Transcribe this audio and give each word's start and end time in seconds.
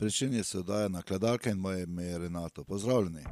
Pričenje 0.00 0.44
se 0.44 0.58
oddaja 0.58 0.88
na 0.88 1.02
kladalke 1.02 1.50
in 1.50 1.58
moje 1.58 1.82
ime 1.82 2.04
je 2.04 2.18
Renato. 2.18 2.64
Pozdravljeni. 2.64 3.24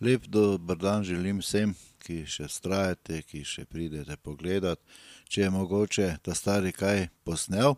Lep 0.00 0.26
dober 0.26 0.76
dan 0.76 1.04
želim 1.04 1.38
vsem, 1.38 1.74
ki 1.98 2.22
še 2.26 2.46
strajate, 2.48 3.22
ki 3.22 3.42
še 3.44 3.64
pridete 3.64 4.16
pogledat, 4.16 4.78
če 5.26 5.40
je 5.40 5.50
mogoče 5.50 6.08
ta 6.22 6.34
stari 6.38 6.70
kaj 6.72 7.08
posnel. 7.24 7.74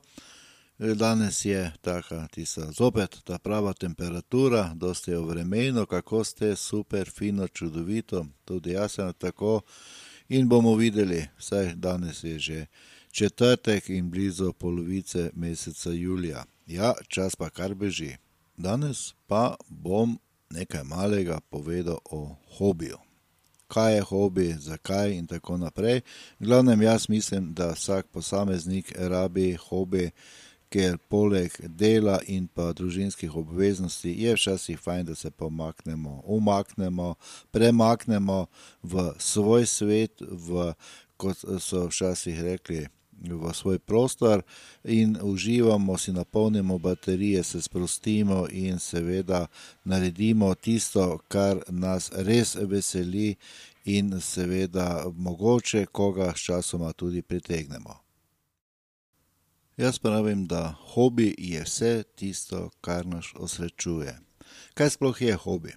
Danes 0.78 1.44
je 1.44 1.72
taka 1.80 2.26
tista 2.28 2.72
zopet 2.72 3.22
ta 3.24 3.38
prava 3.38 3.72
temperatura, 3.72 4.72
dosti 4.74 5.10
je 5.10 5.20
vremeno, 5.20 5.86
kako 5.86 6.24
ste 6.24 6.56
super, 6.56 7.08
fino, 7.08 7.48
čudovito, 7.48 8.26
tudi 8.44 8.76
jaz 8.76 8.98
sem 9.00 9.12
tako. 9.18 9.62
In 10.28 10.48
bomo 10.48 10.74
videli, 10.76 11.22
saj 11.38 11.74
danes 11.76 12.24
je 12.24 12.38
že 12.38 12.66
četrtek 13.14 13.88
in 13.88 14.10
blizu 14.10 14.52
polovice 14.52 15.30
meseca 15.34 15.90
julija. 15.90 16.44
Ja, 16.66 16.94
čas 17.08 17.36
pa 17.36 17.50
kar 17.50 17.74
beži. 17.74 18.16
Danes 18.56 19.14
pa 19.26 19.54
bom 19.68 20.18
nekaj 20.50 20.84
malega 20.84 21.40
povedal 21.50 21.98
o 22.10 22.36
hobiju. 22.58 22.98
Kaj 23.66 23.94
je 23.94 24.02
hobi, 24.02 24.54
zakaj 24.58 25.12
in 25.12 25.26
tako 25.26 25.56
naprej. 25.56 26.00
V 26.38 26.46
glavnem 26.46 26.82
jaz 26.82 27.08
mislim, 27.08 27.54
da 27.54 27.72
vsak 27.72 28.06
posameznik 28.06 28.92
rabi 28.96 29.56
hobi, 29.68 30.10
ker 30.68 30.98
poleg 31.08 31.54
dela 31.68 32.18
in 32.26 32.48
pa 32.50 32.72
družinskih 32.72 33.36
obveznosti 33.36 34.10
je 34.10 34.34
včasih 34.34 34.78
fajn, 34.78 35.06
da 35.06 35.14
se 35.14 35.30
pomaknemo, 35.30 36.22
umaknemo, 36.24 37.14
premaknemo 37.50 38.46
v 38.82 39.12
svoj 39.18 39.66
svet, 39.66 40.18
v, 40.20 40.72
kot 41.16 41.46
so 41.60 41.86
včasih 41.86 42.42
rekli, 42.42 42.86
v 43.32 43.54
svoj 43.54 43.78
prostor 43.78 44.42
in 44.84 45.16
uživamo, 45.22 45.98
si 45.98 46.12
napolnimo 46.12 46.78
baterije, 46.78 47.42
se 47.42 47.62
sprostimo 47.62 48.46
in 48.50 48.78
seveda 48.78 49.46
naredimo 49.84 50.54
tisto, 50.54 51.18
kar 51.28 51.62
nas 51.68 52.10
res 52.14 52.56
veseli 52.60 53.36
in 53.84 54.20
seveda 54.20 55.04
mogoče 55.16 55.86
koga 55.86 56.32
sčasoma 56.36 56.92
tudi 56.92 57.22
pritegnemo. 57.22 58.04
Jaz 59.76 59.98
pravim, 59.98 60.46
da 60.46 60.74
hobi 60.94 61.34
je 61.38 61.62
vse 61.62 62.02
tisto, 62.14 62.70
kar 62.80 63.06
nas 63.06 63.26
osrečuje. 63.34 64.18
Kaj 64.74 64.90
sploh 64.90 65.22
je 65.22 65.34
hobi? 65.36 65.72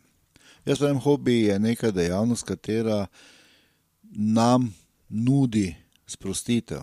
Jaz 0.65 0.79
pravim, 0.79 0.99
hobi 0.99 1.41
je 1.41 1.59
neka 1.59 1.91
dejavnost, 1.91 2.43
katera 2.43 3.07
nam 4.11 4.73
nudi 5.09 5.75
sprostitev, 6.07 6.81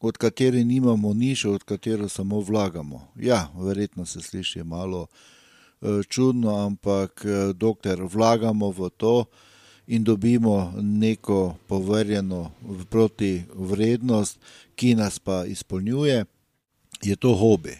od 0.00 0.16
katere 0.16 0.64
nimamo 0.64 1.14
nič, 1.14 1.44
od 1.44 1.64
katere 1.64 2.08
samo 2.08 2.40
vlagamo. 2.40 3.08
Ja, 3.16 3.50
verjetno 3.54 4.06
se 4.06 4.20
sliši 4.20 4.62
malo, 4.62 5.06
čudno, 6.08 6.66
ampak, 6.66 7.24
dokler 7.54 8.02
vlagamo 8.02 8.70
v 8.70 8.90
to 8.96 9.24
in 9.86 10.04
dobimo 10.04 10.72
neko 10.76 11.56
povrnjeno 11.66 12.50
protivrednost, 12.90 14.38
ki 14.74 14.94
nas 14.94 15.18
pa 15.18 15.44
izpolnjuje, 15.44 16.24
je 17.02 17.16
to 17.16 17.34
hobi. 17.34 17.78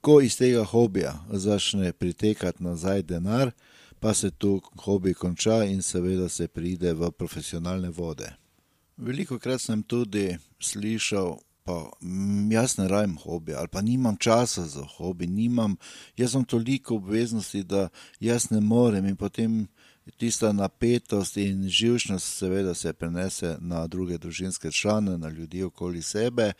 Ko 0.00 0.20
iz 0.20 0.36
tega 0.36 0.64
hobija 0.64 1.24
začne 1.30 1.92
pritekati 1.92 2.64
nazaj 2.64 3.02
denar, 3.02 3.50
pa 4.00 4.14
se 4.14 4.30
tu 4.30 4.60
hobi 4.84 5.14
konča 5.14 5.64
in 5.64 5.82
seveda 5.82 6.28
se 6.28 6.48
pride 6.48 6.92
v 6.92 7.10
profesionalne 7.10 7.90
vode. 7.90 8.39
Velikokrat 9.00 9.60
sem 9.60 9.82
tudi 9.82 10.36
slišal: 10.60 11.38
"Pa 11.64 11.90
jaz 12.50 12.76
ne 12.78 12.88
rabim 12.88 13.16
hobija." 13.16 13.58
Ali 13.58 13.68
pa: 13.68 13.80
"Nimam 13.80 14.16
časa 14.16 14.66
za 14.66 14.84
hobi, 14.84 15.26
nimam, 15.26 15.76
jaz 16.16 16.34
imam 16.34 16.44
toliko 16.44 16.94
obveznosti, 16.94 17.62
da 17.62 17.88
jaz 18.20 18.50
ne 18.50 18.60
morem." 18.60 19.06
In 19.06 19.16
potem 19.16 19.68
tista 20.18 20.52
napetost 20.52 21.36
in 21.36 21.68
živčnost 21.68 22.36
seveda 22.38 22.74
se 22.74 22.92
prenese 22.92 23.56
na 23.60 23.86
druge 23.86 24.18
družinske 24.18 24.72
člane, 24.72 25.18
na 25.18 25.28
ljudi 25.28 25.62
okoli 25.62 26.02
sebe. 26.02 26.52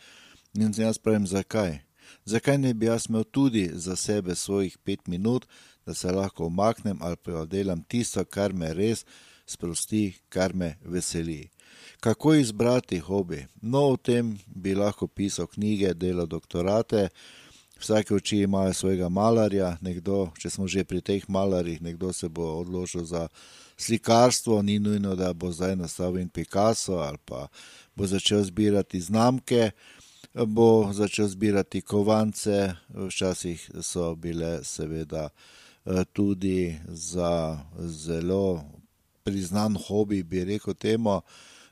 In 0.53 0.73
jaz 0.77 0.97
pravim: 0.97 1.27
"Zakaj? 1.27 1.79
Zakaj 2.25 2.57
ne 2.57 2.73
bi 2.73 2.85
jaz 2.85 3.05
imel 3.09 3.23
tudi 3.23 3.69
za 3.73 3.95
sebe 3.95 4.35
svojih 4.35 4.77
pet 4.77 5.07
minut, 5.07 5.45
da 5.85 5.93
se 5.93 6.11
lahko 6.11 6.45
umaknem 6.45 6.97
ali 7.01 7.15
pa 7.15 7.45
delam 7.45 7.83
tisto, 7.83 8.25
kar 8.25 8.53
me 8.53 8.73
res 8.73 9.05
sprosti, 9.45 10.13
kar 10.29 10.53
me 10.55 10.77
veseli?" 10.85 11.49
Kako 12.01 12.33
izbrati 12.33 12.99
hobi? 12.99 13.45
No, 13.61 13.79
o 13.79 13.97
tem 13.97 14.37
bi 14.45 14.73
lahko 14.75 15.07
pisal 15.07 15.45
knjige, 15.47 15.93
delal 15.93 16.25
doktorate. 16.25 17.09
Vsake 17.79 18.15
oči 18.15 18.37
imajo 18.37 18.73
svojega 18.73 19.09
malarja, 19.09 19.75
nekdo, 19.81 20.31
če 20.37 20.49
smo 20.49 20.65
že 20.67 20.81
pri 20.83 21.01
teh 21.01 21.27
malarjih, 21.29 21.81
nekdo 21.81 22.09
se 22.13 22.29
bo 22.29 22.47
odločil 22.57 23.05
za 23.05 23.27
slikarstvo, 23.77 24.61
ni 24.61 24.79
nujno, 24.79 25.13
da 25.15 25.29
bo 25.33 25.51
zdaj 25.51 25.75
nastal 25.75 26.17
en 26.17 26.29
Picasso 26.29 26.97
ali 27.05 27.21
pa 27.25 27.47
bo 27.95 28.07
začel 28.09 28.41
zbirati 28.49 29.01
znamke, 29.01 29.69
bo 30.33 30.89
začel 30.93 31.29
zbirati 31.29 31.81
kovance, 31.81 32.73
včasih 32.89 33.69
so 33.81 34.15
bile 34.15 34.63
seveda, 34.63 35.29
tudi 36.13 36.79
za 36.87 37.61
zelo 37.77 38.65
priznan 39.23 39.77
hobi, 39.87 40.23
bi 40.23 40.43
rekel 40.49 40.73
temu, 40.73 41.21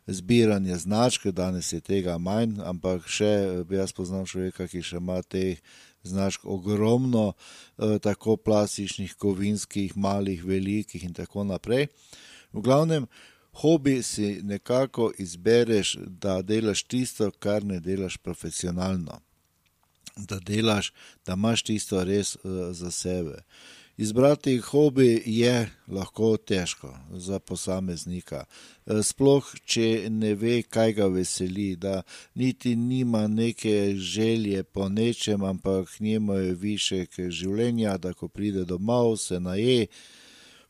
zbiranje 0.10 0.78
značk, 0.78 1.28
danes 1.28 1.74
je 1.74 1.80
tega 1.82 2.18
manj, 2.18 2.58
ampak 2.66 3.08
še 3.08 3.30
jaz 3.70 3.94
poznam 3.94 4.26
človeka, 4.26 4.68
ki 4.68 4.82
še 4.84 4.98
ima 4.98 5.22
teh 5.22 5.62
značk 6.04 6.46
ogromno, 6.46 7.34
tako 8.02 8.38
plastičnih, 8.38 9.16
kovinskih, 9.20 9.98
malih, 9.98 10.44
velikih 10.46 11.04
in 11.04 11.14
tako 11.14 11.44
naprej. 11.44 11.88
V 12.54 12.64
glavnem, 12.66 13.08
hobi 13.62 14.04
si 14.04 14.40
nekako 14.44 15.12
izbereš, 15.18 15.98
da 16.06 16.42
delaš 16.42 16.84
tisto, 16.84 17.32
kar 17.32 17.66
ne 17.66 17.80
delaš 17.80 18.18
profesionalno. 18.18 19.20
Da 20.18 20.40
delaš, 20.40 20.94
da 21.26 21.36
imaš 21.38 21.64
tisto 21.64 22.04
res, 22.04 22.38
za 22.72 22.92
sebe. 22.92 23.44
Izbrati 24.00 24.58
hobi 24.58 25.24
je 25.26 25.70
lahko 25.88 26.38
težko 26.38 26.98
za 27.12 27.40
posameznika. 27.40 28.46
sploh 29.04 29.50
če 29.66 30.08
ne 30.10 30.36
ve, 30.40 30.62
kaj 30.64 30.94
ga 30.94 31.08
veseli, 31.12 31.76
da 31.76 32.02
niti 32.36 32.76
nima 32.76 33.28
neke 33.28 33.96
želje 33.96 34.64
po 34.64 34.90
nečem, 34.90 35.44
ampak 35.44 36.00
njemu 36.00 36.34
je 36.34 36.54
višek 36.54 37.20
življenja, 37.28 37.98
da 37.98 38.14
ko 38.14 38.28
pride 38.28 38.64
domov, 38.64 39.18
se 39.18 39.40
naje, 39.40 39.88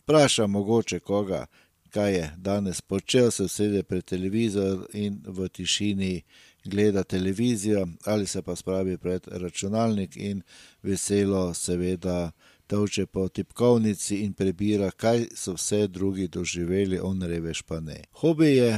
vpraša 0.02 0.48
mogoče 0.48 1.00
koga, 1.00 1.46
kaj 1.94 2.14
je 2.14 2.32
danes 2.38 2.82
počel, 2.82 3.30
se 3.32 3.44
usede 3.44 3.84
pred 3.84 4.06
televizor 4.06 4.88
in 4.94 5.22
v 5.28 5.48
tišini 5.50 6.24
gleda 6.66 7.04
televizijo 7.04 7.88
ali 8.06 8.28
se 8.28 8.42
pa 8.42 8.56
spravi 8.56 8.98
pred 8.98 9.28
računalnik 9.32 10.18
in 10.18 10.42
veselo 10.84 11.54
seveda 11.54 12.32
tolče 12.70 13.06
po 13.06 13.28
tipkovnici 13.28 14.22
in 14.24 14.34
prebira, 14.34 14.92
kaj 14.92 15.26
so 15.36 15.56
vse 15.58 15.88
drugi 15.88 16.28
doživeli, 16.28 17.00
on 17.02 17.22
revež 17.22 17.64
pa 17.66 17.80
ne. 17.80 18.04
Hobi 18.22 18.54
je 18.56 18.74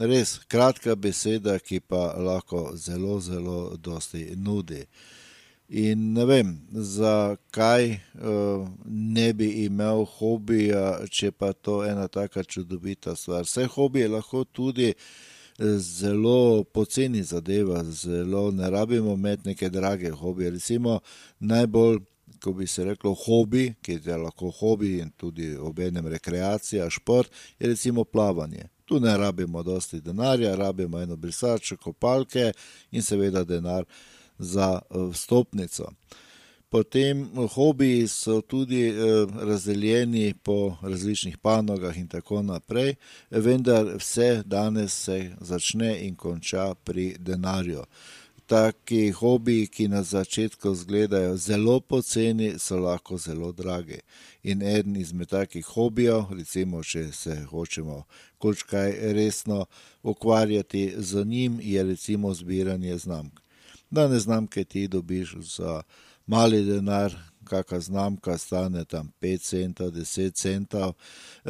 res 0.00 0.38
kratka 0.48 0.96
beseda, 0.96 1.58
ki 1.58 1.80
pa 1.80 2.14
lahko 2.18 2.70
zelo, 2.76 3.20
zelo 3.20 3.76
dosti 3.76 4.32
nudi. 4.36 4.84
In 5.68 6.12
ne 6.12 6.24
vem, 6.28 6.50
zakaj, 6.72 7.94
ne 8.84 9.28
bi 9.32 9.48
imel 9.64 10.04
hobija, 10.16 11.04
če 11.10 11.32
pa 11.32 11.52
to 11.52 11.82
ena 11.84 12.08
taka 12.08 12.44
čudovita 12.44 13.16
stvar, 13.16 13.48
saj 13.48 13.70
hobi 13.76 14.04
je 14.04 14.10
lahko 14.12 14.44
tudi, 14.44 14.92
zelo 15.78 16.64
poceni 16.64 17.22
zadeva, 17.22 17.84
zelo 17.84 18.50
ne 18.50 18.70
rabimo 18.70 19.14
imeti 19.14 19.48
neke 19.48 19.70
drage 19.70 20.10
hobije, 20.10 20.50
recimo 20.50 20.98
najbolj, 21.38 22.00
ko 22.44 22.52
bi 22.52 22.66
se 22.66 22.84
reklo 22.84 23.14
hobi, 23.14 23.74
ki 23.82 23.98
je 24.04 24.16
lahko 24.16 24.50
hobi 24.50 24.98
in 25.00 25.10
tudi 25.16 25.54
obenem 25.56 26.06
rekreacija, 26.12 26.90
šport, 26.90 27.32
je 27.58 27.68
recimo 27.68 28.04
plavanje. 28.04 28.68
Tu 28.84 29.00
ne 29.00 29.16
rabimo 29.16 29.62
dosti 29.62 30.00
denarja, 30.00 30.56
rabimo 30.56 31.00
eno 31.00 31.16
brisačo, 31.16 31.76
kopalke 31.76 32.52
in 32.90 33.02
seveda 33.02 33.44
denar 33.44 33.84
za, 34.38 34.80
vstopnico. 35.12 35.88
Potem 36.68 37.30
hobiji 37.54 38.08
so 38.08 38.40
tudi, 38.40 38.92
razdeljeni 39.40 40.34
po 40.42 40.76
različnih 40.82 41.38
panogah 41.38 41.96
in 41.96 42.08
tako 42.08 42.42
naprej, 42.42 42.94
vendar 43.30 43.94
vse 43.96 44.42
danes 44.44 44.92
se 45.04 45.30
začne 45.40 45.96
in 46.06 46.16
konča 46.16 46.74
pri 46.74 47.14
denarju. 47.18 47.84
Taki 48.46 49.10
hobiji, 49.10 49.66
ki 49.66 49.88
na 49.88 50.02
začetku 50.02 50.72
izgledajo 50.72 51.36
zelo 51.36 51.80
poceni, 51.80 52.54
so 52.58 52.78
lahko 52.78 53.18
zelo 53.18 53.52
dragi. 53.52 53.98
In 54.42 54.62
eden 54.62 54.96
izmed 54.96 55.28
takih 55.28 55.66
hobijev, 55.66 56.24
recimo, 56.30 56.82
če 56.82 57.12
se 57.12 57.36
hočemo 57.50 58.02
kulčkaj 58.38 58.92
resno 59.12 59.64
ukvarjati 60.02 60.94
z 60.96 61.24
njim, 61.24 61.60
je 61.62 61.82
recimo 61.82 62.34
zbiranje 62.34 62.98
znamk. 62.98 63.40
Danes 63.90 64.22
znamke 64.22 64.64
ti 64.64 64.88
dobiš 64.88 65.34
za 65.36 65.82
mali 66.26 66.64
denar, 66.64 67.14
kakšna 67.44 67.80
znamka 67.80 68.38
stane 68.38 68.84
tam 68.84 69.12
5 69.20 69.40
centov, 69.40 69.90
10 69.90 70.34
centov. 70.34 70.94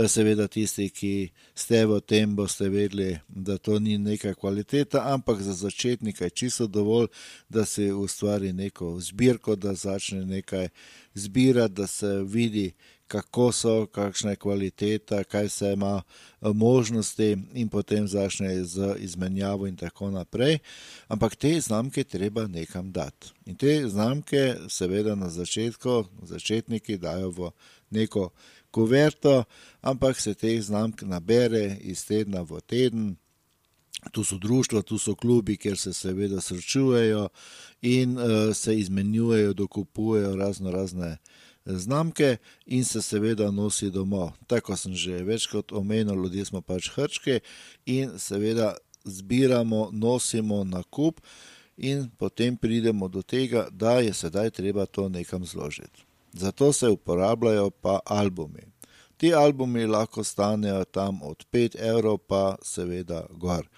Seveda 0.09 0.49
tisti, 0.49 0.89
ki 0.91 1.31
ste 1.55 1.85
v 1.87 2.01
tem, 2.01 2.37
boste 2.37 2.69
vedeli, 2.69 3.19
da 3.29 3.59
to 3.59 3.79
ni 3.79 3.99
neka 3.99 4.35
kvaliteta, 4.35 5.05
ampak 5.15 5.41
za 5.43 5.53
začetnika 5.53 6.25
je 6.25 6.31
čisto 6.31 6.67
dovolj, 6.67 7.07
da 7.49 7.65
si 7.65 7.93
ustvari 7.93 8.53
neko 8.53 8.97
zbirko, 9.01 9.57
da 9.57 9.75
začne 9.75 10.25
nekaj 10.25 10.69
zbirati, 11.15 11.75
da 11.75 11.87
se 11.87 12.23
vidi, 12.23 12.73
kako 13.07 13.53
so, 13.53 13.87
kakšna 13.87 14.31
je 14.31 14.37
kvaliteta, 14.37 15.25
kaj 15.25 15.47
vse 15.47 15.73
ima 15.73 16.03
eh, 16.03 16.53
možnosti, 16.53 17.37
in 17.53 17.69
potem 17.69 18.09
začne 18.09 18.65
z 18.65 18.95
izmenjavo, 18.99 19.67
in 19.67 19.77
tako 19.77 20.11
naprej. 20.11 20.59
Ampak 21.09 21.37
te 21.37 21.61
znamke 21.61 22.05
treba 22.05 22.47
nekam 22.47 22.93
dati. 22.93 23.33
In 23.47 23.57
te 23.57 23.89
znamke, 23.89 24.57
seveda, 24.69 25.15
na 25.15 25.29
začetku 25.29 26.05
začetniki 26.23 26.99
dajo 26.99 27.31
v 27.31 27.51
neko 27.91 28.31
kuverto, 28.71 29.45
ampak 29.81 30.21
se 30.21 30.35
teh 30.35 30.63
znamk 30.63 31.03
nabere 31.03 31.77
iz 31.81 32.07
tedna 32.07 32.43
v 32.43 32.61
teden. 32.67 33.17
Tu 34.13 34.25
so 34.25 34.37
društva, 34.39 34.83
tu 34.83 34.99
so 34.99 35.15
klubi, 35.15 35.57
kjer 35.57 35.79
se 35.79 35.93
seveda 35.93 36.41
srečujejo 36.41 37.29
in 37.83 38.19
uh, 38.19 38.53
se 38.53 38.75
izmenjujejo, 38.79 39.53
dokupujejo 39.53 40.37
razno 40.37 40.71
razne 40.71 41.17
znamke 41.67 42.37
in 42.67 42.85
se 42.85 43.03
seveda 43.03 43.51
nosi 43.51 43.91
domov. 43.91 44.31
Tako 44.47 44.77
sem 44.77 44.95
že 44.95 45.23
večkrat 45.25 45.73
omenil, 45.73 46.15
ljudje 46.15 46.45
smo 46.45 46.61
pač 46.61 46.91
hrčki 46.95 47.41
in 47.87 48.19
seveda 48.19 48.75
zbiramo, 49.05 49.91
nosimo 49.93 50.65
na 50.65 50.83
kup, 50.83 51.21
in 51.77 52.11
potem 52.19 52.57
pridemo 52.57 53.09
do 53.09 53.23
tega, 53.23 53.69
da 53.71 53.99
je 53.99 54.15
sedaj 54.15 54.51
treba 54.51 54.87
to 54.87 55.09
nekam 55.09 55.45
zložiti. 55.45 56.05
Zato 56.33 56.73
se 56.73 56.89
uporabljajo 56.89 57.71
pa 57.71 57.99
albumi. 58.07 58.63
Ti 59.17 59.35
albumi 59.35 59.87
lahko 59.87 60.25
stanejo 60.25 60.85
tam 60.85 61.23
od 61.23 61.45
5 61.53 61.77
evrov, 61.79 62.19
pa 62.19 62.57
seveda 62.63 63.27
gor. 63.31 63.69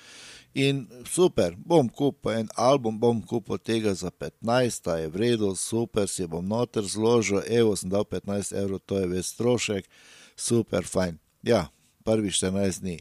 In 0.57 0.87
super, 1.05 1.53
bom 1.61 1.89
kupil 1.93 2.33
en 2.33 2.47
album, 2.57 2.97
bom 2.97 3.19
kupil 3.21 3.59
tega 3.61 3.93
za 3.93 4.09
15, 4.09 4.79
ta 4.81 4.95
je 4.97 5.11
vredno, 5.13 5.51
super, 5.53 6.09
si 6.09 6.25
bom 6.25 6.41
noter 6.49 6.87
zložil, 6.89 7.43
evo, 7.45 7.75
sem 7.77 7.93
dal 7.93 8.07
15 8.09 8.57
evrov, 8.57 8.81
to 8.89 8.97
je 8.97 9.11
ves 9.11 9.35
strošek, 9.37 9.85
super, 10.33 10.89
fajn. 10.89 11.19
Ja, 11.45 11.67
prvi 12.09 12.33
14 12.33 12.81
dni. 12.81 12.97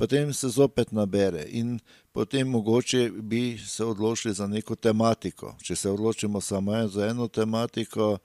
Potem 0.00 0.32
se 0.32 0.48
zopet 0.48 0.96
nabere 0.96 1.44
in 1.52 1.76
potem 2.12 2.48
mogoče 2.48 3.10
bi 3.10 3.58
se 3.58 3.84
odločili 3.84 4.34
za 4.34 4.46
neko 4.46 4.74
tematiko. 4.74 5.56
Če 5.62 5.76
se 5.76 5.90
odločimo 5.90 6.40
samo 6.40 6.88
za 6.88 7.06
eno 7.06 7.28
tematiko, 7.28 8.18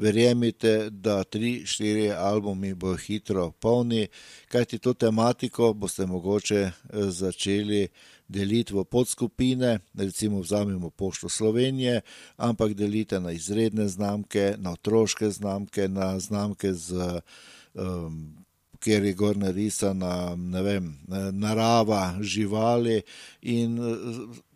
verjemite, 0.00 0.90
da 0.90 1.24
tri, 1.24 1.62
štiri 1.66 2.10
albumi 2.10 2.74
bojo 2.74 2.96
hitro 2.96 3.50
polni, 3.50 4.06
kajti 4.48 4.78
to 4.78 4.94
tematiko 4.94 5.72
boste 5.72 6.06
mogoče 6.06 6.60
eh, 6.60 6.72
začeli 6.92 7.88
deliti 8.28 8.74
v 8.74 8.84
podskupine, 8.84 9.78
recimo 9.94 10.40
vzamemo 10.40 10.90
Pošto 10.90 11.28
Slovenije, 11.28 12.00
ampak 12.36 12.74
delite 12.74 13.20
na 13.20 13.32
izredne 13.32 13.88
znamke, 13.88 14.54
na 14.58 14.72
otroške 14.72 15.30
znamke, 15.30 15.88
na 15.88 16.18
znamke 16.18 16.72
z 16.74 17.20
um, 17.74 18.44
kjer 18.80 19.04
je 19.04 19.14
gor 19.14 19.36
narisana, 19.36 20.36
vem, 20.62 20.94
narava, 21.32 22.16
živali 22.20 23.02
in 23.42 23.78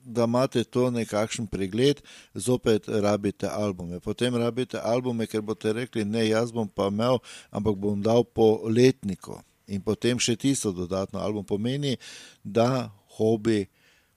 da 0.05 0.25
imate 0.25 0.65
to 0.65 0.91
nekakšen 0.91 1.47
pregled, 1.47 2.03
zopet 2.35 2.89
rabite 2.89 3.49
albume. 3.49 4.01
Potem 4.01 4.37
rabite 4.37 4.79
albume, 4.79 5.27
ker 5.27 5.43
boste 5.43 5.73
rekli, 5.73 6.05
ne, 6.05 6.27
jaz 6.29 6.53
bom 6.53 6.69
pa 6.69 6.89
imel, 6.93 7.19
ampak 7.51 7.77
bom 7.81 8.01
dal 8.03 8.25
po 8.25 8.69
letniku. 8.69 9.41
In 9.67 9.81
potem 9.81 10.21
še 10.21 10.37
tisto 10.37 10.73
dodatno 10.77 11.23
album 11.25 11.45
pomeni, 11.45 11.97
da 12.45 12.93
hobi 13.17 13.65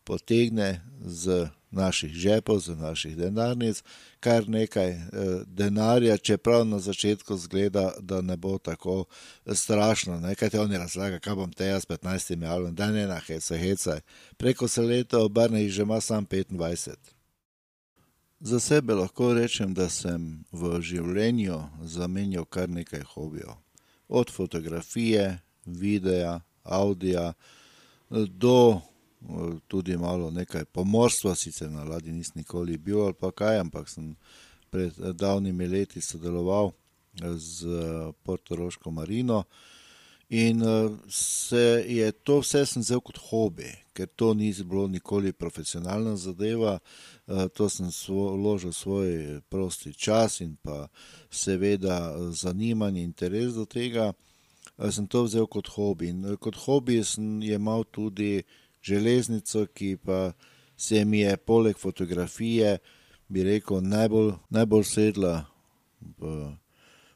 potegne 0.04 0.82
z 1.04 1.48
naših 1.72 2.12
žepov, 2.12 2.60
z 2.60 2.76
naših 2.76 3.18
denarnic, 3.18 3.84
kar 4.20 4.50
nekaj 4.50 4.90
eh, 4.90 5.02
denarja, 5.46 6.18
čeprav 6.18 6.66
na 6.66 6.80
začetku 6.80 7.38
zgleda, 7.38 7.94
da 8.00 8.22
ne 8.22 8.38
bo 8.38 8.58
tako 8.58 9.06
strašno. 9.46 10.20
Nekaj 10.20 10.50
ti 10.50 10.58
oni 10.58 10.78
razlaga, 10.78 11.20
kaj 11.20 11.36
bom 11.36 11.54
te 11.54 11.66
jaz 11.66 11.86
15 11.86 12.48
albumi, 12.48 12.76
da 12.76 12.92
ne 12.92 13.08
na 13.08 13.20
heca, 13.20 13.58
heca. 13.58 14.00
Preko 14.38 14.68
se 14.68 14.82
leta 14.82 15.20
obrne 15.20 15.64
in 15.64 15.70
že 15.70 15.82
ima 15.82 16.02
sam 16.02 16.26
25. 16.28 16.96
Za 18.40 18.60
sebe 18.60 18.94
lahko 18.94 19.34
rečem, 19.34 19.74
da 19.74 19.90
sem 19.90 20.44
v 20.52 20.82
življenju 20.82 21.58
zamenjal 21.84 22.46
kar 22.46 22.70
nekaj 22.70 23.02
hobijev. 23.14 23.58
Od 24.08 24.32
fotografije, 24.32 25.40
videa, 25.66 26.40
audija 26.64 27.34
do 28.10 28.82
tudi 29.68 29.98
malo 29.98 30.32
nekaj 30.32 30.66
pomorstva, 30.66 31.36
sicer 31.36 31.72
na 31.72 31.84
ladji 31.84 32.12
nisem 32.12 32.42
nikoli 32.42 32.78
bil 32.78 33.02
ali 33.06 33.14
pa 33.14 33.32
kaj, 33.32 33.60
ampak 33.60 33.90
sem 33.90 34.16
pred 34.70 34.94
davnimi 35.14 35.68
leti 35.68 36.02
sodeloval 36.02 36.72
z 37.36 37.68
Portoroško 38.24 38.92
marino. 38.92 39.44
In 40.30 40.62
se 41.10 41.86
je 41.88 42.12
to 42.12 42.40
vse 42.40 42.66
sem 42.66 42.84
vzel 42.84 43.00
kot 43.00 43.18
hobi, 43.30 43.70
ker 43.96 44.10
to 44.16 44.34
ni 44.34 44.52
bilo 44.64 44.88
nikoli 44.88 45.32
profesionalna 45.32 46.18
zadeva, 46.20 46.80
to 47.56 47.70
sem 47.70 47.88
vložil 48.10 48.74
svoj 48.76 49.40
prosti 49.50 49.94
čas 49.94 50.42
in 50.42 50.58
pa 50.62 50.88
seveda 51.32 52.18
zanimanje, 52.32 53.04
interes 53.04 53.54
do 53.56 53.66
tega, 53.66 54.12
sem 54.92 55.08
to 55.08 55.24
vzel 55.24 55.48
kot 55.48 55.72
hobi. 55.78 56.12
In 56.12 56.36
kot 56.44 56.60
hobi 56.66 57.00
sem 57.04 57.42
jemal 57.42 57.88
tudi 57.88 58.44
železnico, 58.88 59.66
ki 59.74 59.98
pa 60.04 60.32
se 60.78 61.06
mi 61.06 61.20
je 61.20 61.38
poleg 61.38 61.78
fotografije, 61.78 62.78
bi 63.28 63.44
rekel, 63.44 63.82
najbolj, 63.84 64.34
najbolj 64.50 64.86
sedla 64.88 65.46
v 66.18 66.52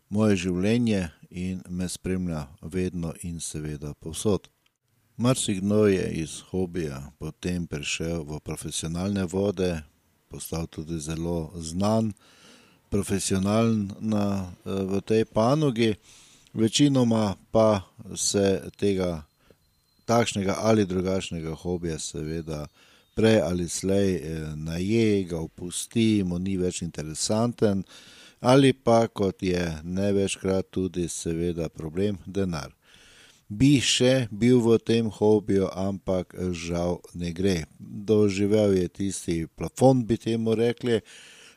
moje 0.10 0.36
življenje 0.46 1.06
in 1.32 1.62
me 1.70 1.88
spremlja 1.90 2.48
vedno 2.62 3.14
in 3.24 3.40
seveda 3.40 3.94
povsod. 3.94 4.50
Marsikdo 5.22 5.86
je 5.88 6.06
iz 6.24 6.40
hobija 6.50 7.12
potem 7.20 7.68
prišel 7.68 8.24
v 8.26 8.40
profesionalne 8.44 9.26
vode, 9.30 9.84
postal 10.28 10.68
tudi 10.68 11.00
zelo 11.00 11.52
znan, 11.56 12.12
profesionalen 12.90 13.92
na, 14.00 14.52
v 14.66 15.00
tej 15.06 15.26
panogi, 15.26 15.94
večinoma 16.54 17.36
pa 17.52 17.88
se 18.16 18.68
tega 18.76 19.24
takšnega 20.12 20.56
ali 20.60 20.86
drugačnega 20.86 21.56
hobija, 21.56 22.00
seveda, 22.00 22.66
prej 23.16 23.40
ali 23.42 23.70
slej 23.70 24.16
eh, 24.16 24.22
naje, 24.56 25.24
ga 25.24 25.40
opusti, 25.40 26.24
mu 26.28 26.40
ni 26.40 26.58
več 26.60 26.82
interesanten, 26.84 27.84
ali 28.40 28.74
pa 28.74 29.06
kot 29.08 29.44
je 29.44 29.64
največkrat 29.84 30.72
tudi, 30.72 31.08
seveda, 31.08 31.70
problem 31.70 32.20
denar. 32.26 32.74
Bi 33.48 33.80
še 33.84 34.28
bil 34.32 34.62
v 34.64 34.78
tem 34.80 35.10
hobiju, 35.12 35.68
ampak 35.76 36.36
žal 36.56 37.02
ne 37.14 37.34
gre. 37.36 37.58
Doživel 37.80 38.78
je 38.80 38.88
tisti 38.88 39.36
plafon, 39.48 40.06
bi 40.08 40.16
temu 40.16 40.56
rekli, 40.56 41.02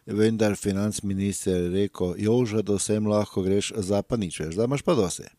vendar 0.07 0.59
financ 0.59 1.03
minister 1.03 1.55
je 1.55 1.71
rekel: 1.71 2.19
Joža, 2.19 2.63
do 2.67 2.79
sem 2.83 3.07
lahko 3.07 3.47
greš, 3.47 3.73
za 3.79 4.03
pa 4.03 4.19
nič 4.19 4.43
več, 4.43 4.59
zdaj 4.59 4.71
imaš 4.71 4.87
pa 4.87 4.99
dose 4.99 5.31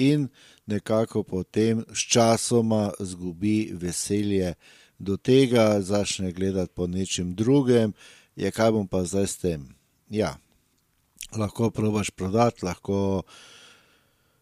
in 0.00 0.28
nekako 0.70 1.22
potem 1.22 1.84
sčasoma 1.94 2.90
izgubi 3.00 3.70
veselje 3.72 4.54
do 4.98 5.16
tega, 5.16 5.80
začne 5.80 6.32
gledati 6.32 6.72
po 6.74 6.86
nečem 6.86 7.34
drugem, 7.34 7.92
je 8.36 8.50
kaj 8.50 8.72
bom 8.72 8.86
pa 8.88 9.04
zdaj 9.04 9.26
s 9.26 9.36
tem. 9.40 9.66
Ja, 10.10 10.36
lahko 11.36 11.70
probaš 11.70 12.10
prodati, 12.10 12.64
lahko 12.64 13.22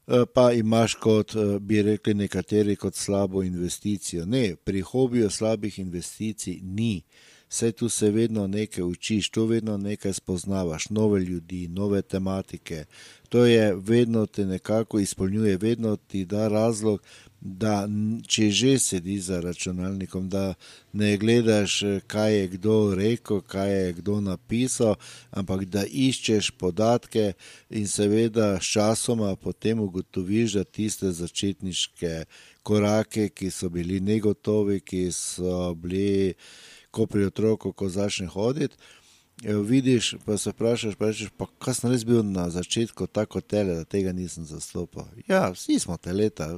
eh, 0.07 0.25
pa 0.35 0.53
imaš 0.53 0.95
kot 0.95 1.37
eh, 1.37 1.59
bi 1.61 1.83
rekli 1.83 2.15
nekateri 2.15 2.77
kot 2.77 2.95
slabo 2.95 3.43
investicijo. 3.43 4.27
Ne, 4.27 4.57
pri 4.65 4.81
hobiju 4.81 5.31
slabih 5.31 5.79
investicij 5.79 6.61
ni. 6.63 7.03
Vse 7.49 7.73
tu 7.73 7.89
se 7.89 8.11
vedno 8.11 8.47
nekaj 8.47 8.85
učiš, 8.85 9.31
tu 9.31 9.45
vedno 9.45 9.77
nekaj 9.77 10.13
spoznavaš, 10.13 10.89
nove 10.91 11.21
ljudi, 11.21 11.69
nove 11.69 12.03
tematike. 12.03 12.85
To 13.29 13.45
je 13.45 13.75
vedno 13.75 14.27
te 14.27 14.47
nekako 14.47 14.99
izpolnjuje, 14.99 15.57
vedno 15.57 15.97
ti 15.97 16.25
da 16.25 16.49
razlog, 16.49 17.03
da 17.41 17.89
če 18.27 18.51
že 18.51 18.79
sedi 18.79 19.19
za 19.21 19.41
računalnikom, 19.41 20.29
da 20.29 20.55
ne 20.93 21.17
gledaš, 21.17 21.83
kaj 22.07 22.35
je 22.39 22.49
kdo 22.49 22.95
rekel, 22.95 23.41
kaj 23.41 23.85
je 23.85 23.93
kdo 23.93 24.21
napisal, 24.21 24.95
ampak 25.31 25.65
da 25.65 25.85
iščeš 25.87 26.51
podatke 26.51 27.33
in 27.71 27.87
seveda 27.87 28.57
s 28.61 28.73
časoma 28.73 29.37
potem 29.37 29.81
ugotoviš, 29.81 30.53
da 30.53 30.65
tiste 30.65 31.13
začetniške 31.13 32.25
korake, 32.63 33.29
ki 33.29 33.51
so 33.51 33.69
bili 33.69 34.01
negotovi, 34.01 34.81
ki 34.81 35.09
so 35.13 35.75
bili 35.75 36.35
ko 36.91 37.07
pri 37.07 37.29
otroku, 37.29 37.73
ko 37.73 37.89
začne 37.89 38.27
hoditi. 38.27 38.77
Vidiš, 39.43 40.17
pa 40.27 40.35
se 40.39 40.51
vprašaš, 40.51 40.95
pa 40.99 41.13
rečeš, 41.13 41.29
pa 41.39 41.47
kaj 41.63 41.75
sem 41.79 41.93
res 41.93 42.03
bil 42.05 42.25
na 42.27 42.49
začetku 42.51 43.07
tako 43.07 43.39
tele, 43.41 43.77
da 43.79 43.85
tega 43.87 44.11
nisem 44.13 44.43
zastopal. 44.45 45.07
Ja, 45.29 45.53
vsi 45.55 45.79
smo 45.79 45.95
teleta, 45.97 46.49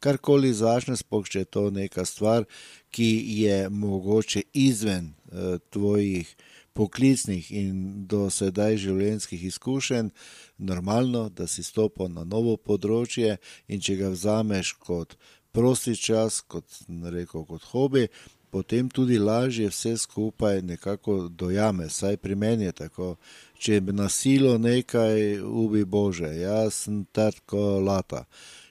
karkoli 0.00 0.54
začne, 0.56 0.96
spoh, 0.96 1.28
če 1.28 1.44
je 1.44 1.50
to 1.52 1.66
neka 1.70 2.06
stvar, 2.08 2.48
ki 2.88 3.10
je 3.42 3.58
mogoče 3.68 4.46
izven 4.56 5.12
eh, 5.12 5.58
tvojih 5.70 6.32
poklicnih 6.76 7.52
in 7.52 7.76
do 8.08 8.30
sedaj 8.32 8.78
življenjskih 8.80 9.44
izkušenj, 9.50 10.08
normalno, 10.56 11.28
da 11.28 11.46
si 11.46 11.64
stopil 11.64 12.08
na 12.12 12.24
novo 12.24 12.56
področje 12.56 13.36
in 13.68 13.80
če 13.80 14.00
ga 14.00 14.12
vzameš 14.12 14.72
kot 14.80 15.16
prosti 15.56 15.96
čas, 15.96 16.42
kot, 16.44 16.68
rekel, 17.12 17.46
kot 17.48 17.64
hobi, 17.72 18.06
potem 18.50 18.88
tudi 18.88 19.18
lažje 19.18 19.68
vse 19.68 19.96
skupaj 19.96 20.62
nekako 20.62 21.28
dojame. 21.28 21.88
Saj 21.90 22.16
pri 22.16 22.34
meni 22.34 22.64
je 22.64 22.72
tako, 22.72 23.16
če 23.58 23.80
bi 23.80 23.92
nasilo 23.92 24.58
nekaj, 24.58 25.40
ubi 25.40 25.84
Bože, 25.84 26.30
jaz 26.40 26.74
sem 26.86 27.04
tako 27.12 27.80
lata. 27.80 28.24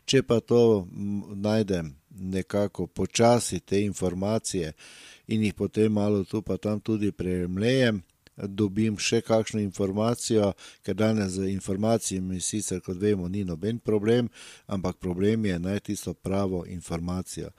Če 0.05 0.22
pa 0.24 0.39
to 0.39 0.88
najdem 1.36 1.96
nekako 2.10 2.88
počasi 2.88 3.60
te 3.60 3.82
informacije 3.82 4.74
in 5.27 5.44
jih 5.44 5.53
potem 5.53 5.94
malo 5.94 6.24
tu 6.24 6.41
pa 6.41 6.58
tam 6.58 6.79
tudi 6.79 7.12
premlejem, 7.12 8.03
dobim 8.38 8.98
še 9.00 9.22
kakšno 9.22 9.62
informacijo, 9.63 10.51
ker 10.84 10.96
danes 10.96 11.38
z 11.38 11.50
informacijami 11.53 12.41
sicer, 12.41 12.82
kot 12.84 13.00
vemo, 13.00 13.27
ni 13.32 13.46
noben 13.48 13.79
problem, 13.79 14.29
ampak 14.67 15.00
problem 15.00 15.46
je 15.46 15.60
najti 15.60 15.94
tisto 15.94 16.13
pravo 16.13 16.65
informacijo. 16.67 17.50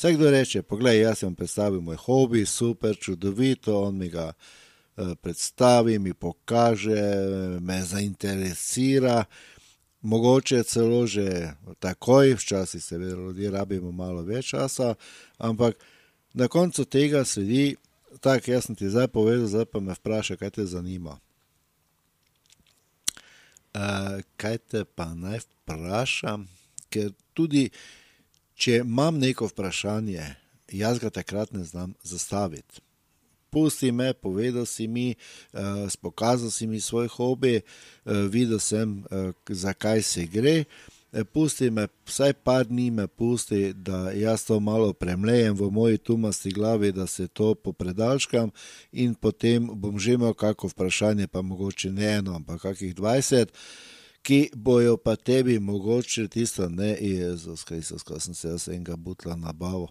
Vsak 0.00 0.14
kdo 0.14 0.30
reče, 0.30 0.62
poglej, 0.62 1.02
jaz 1.02 1.18
sem 1.20 1.34
predstavil 1.36 1.82
moj 1.84 1.98
hobi, 2.00 2.46
super, 2.46 2.96
čudovito, 2.96 3.74
on 3.84 3.98
mi 4.00 4.08
ga 4.08 4.30
eh, 4.32 5.10
predstavi, 5.20 5.98
mi 5.98 6.14
pokaže, 6.14 7.02
me 7.60 7.82
zainteresira. 7.84 9.24
Mogoče 10.00 10.62
celo 10.62 11.04
že 11.06 11.52
takoj, 11.78 12.32
včasih 12.34 12.84
se 12.84 12.96
ljudje 12.96 13.50
rabimo 13.50 13.92
malo 13.92 14.24
več 14.24 14.54
časa, 14.56 14.94
ampak 15.36 15.76
na 16.32 16.48
koncu 16.48 16.84
tega 16.84 17.24
sledi, 17.24 17.76
tako 18.20 18.56
jaz 18.56 18.70
sem 18.70 18.80
ti 18.80 18.88
zdaj 18.88 19.12
povedal, 19.12 19.46
zdaj 19.52 19.68
pa 19.68 19.84
me 19.84 19.92
vprašaj, 19.92 20.36
kaj 20.36 20.50
te 20.50 20.66
zanima. 20.66 21.20
Uh, 23.76 24.24
kaj 24.40 24.58
te 24.58 24.84
pa 24.84 25.12
naj 25.12 25.44
vprašam, 25.44 26.48
ker 26.88 27.12
tudi 27.36 27.68
Če 28.60 28.82
imam 28.82 29.16
neko 29.16 29.46
vprašanje, 29.48 30.20
jaz 30.76 30.98
ga 31.00 31.08
takrat 31.10 31.52
ne 31.56 31.64
znam 31.64 31.94
zastaviti. 32.04 32.82
Pusti 33.50 33.88
me, 33.90 34.12
povedal 34.12 34.66
si 34.68 34.84
mi, 34.86 35.14
uh, 35.52 35.88
pokazal 36.02 36.52
si 36.52 36.68
mi 36.68 36.80
svoj 36.80 37.08
hobi, 37.08 37.56
uh, 37.56 38.28
videl 38.28 38.60
sem, 38.60 39.00
uh, 39.08 39.32
zakaj 39.48 40.02
se 40.02 40.26
gre. 40.28 40.64
Pusti 41.32 41.72
me, 41.74 41.88
vsaj 42.06 42.36
par 42.46 42.68
dni 42.68 42.90
me 42.94 43.08
pusti, 43.08 43.72
da 43.74 44.12
jaz 44.14 44.44
to 44.46 44.60
malo 44.60 44.92
premlejem 44.92 45.56
v 45.58 45.70
moji 45.74 45.98
tumasti 45.98 46.52
glavi, 46.54 46.92
da 46.92 47.06
se 47.06 47.26
to 47.26 47.54
popredalčkam 47.54 48.52
in 48.92 49.16
potem 49.18 49.66
bom 49.72 49.98
že 49.98 50.14
imel 50.14 50.36
kako 50.38 50.70
vprašanje, 50.70 51.26
pa 51.26 51.42
mogoče 51.42 51.90
ne 51.90 52.12
eno, 52.20 52.36
ampak 52.36 52.62
kakih 52.62 52.94
dvajset 52.94 53.50
ki 54.22 54.50
bojo 54.54 54.96
pa 54.96 55.16
tebi 55.16 55.58
mogoče 55.58 56.28
tisto, 56.28 56.68
ne, 56.68 56.96
Jezus 57.00 57.64
Kristus, 57.64 58.02
ko 58.02 58.20
sem 58.20 58.34
se 58.34 58.48
jaz 58.48 58.68
enega 58.68 58.96
butla 58.96 59.36
nabavil. 59.36 59.88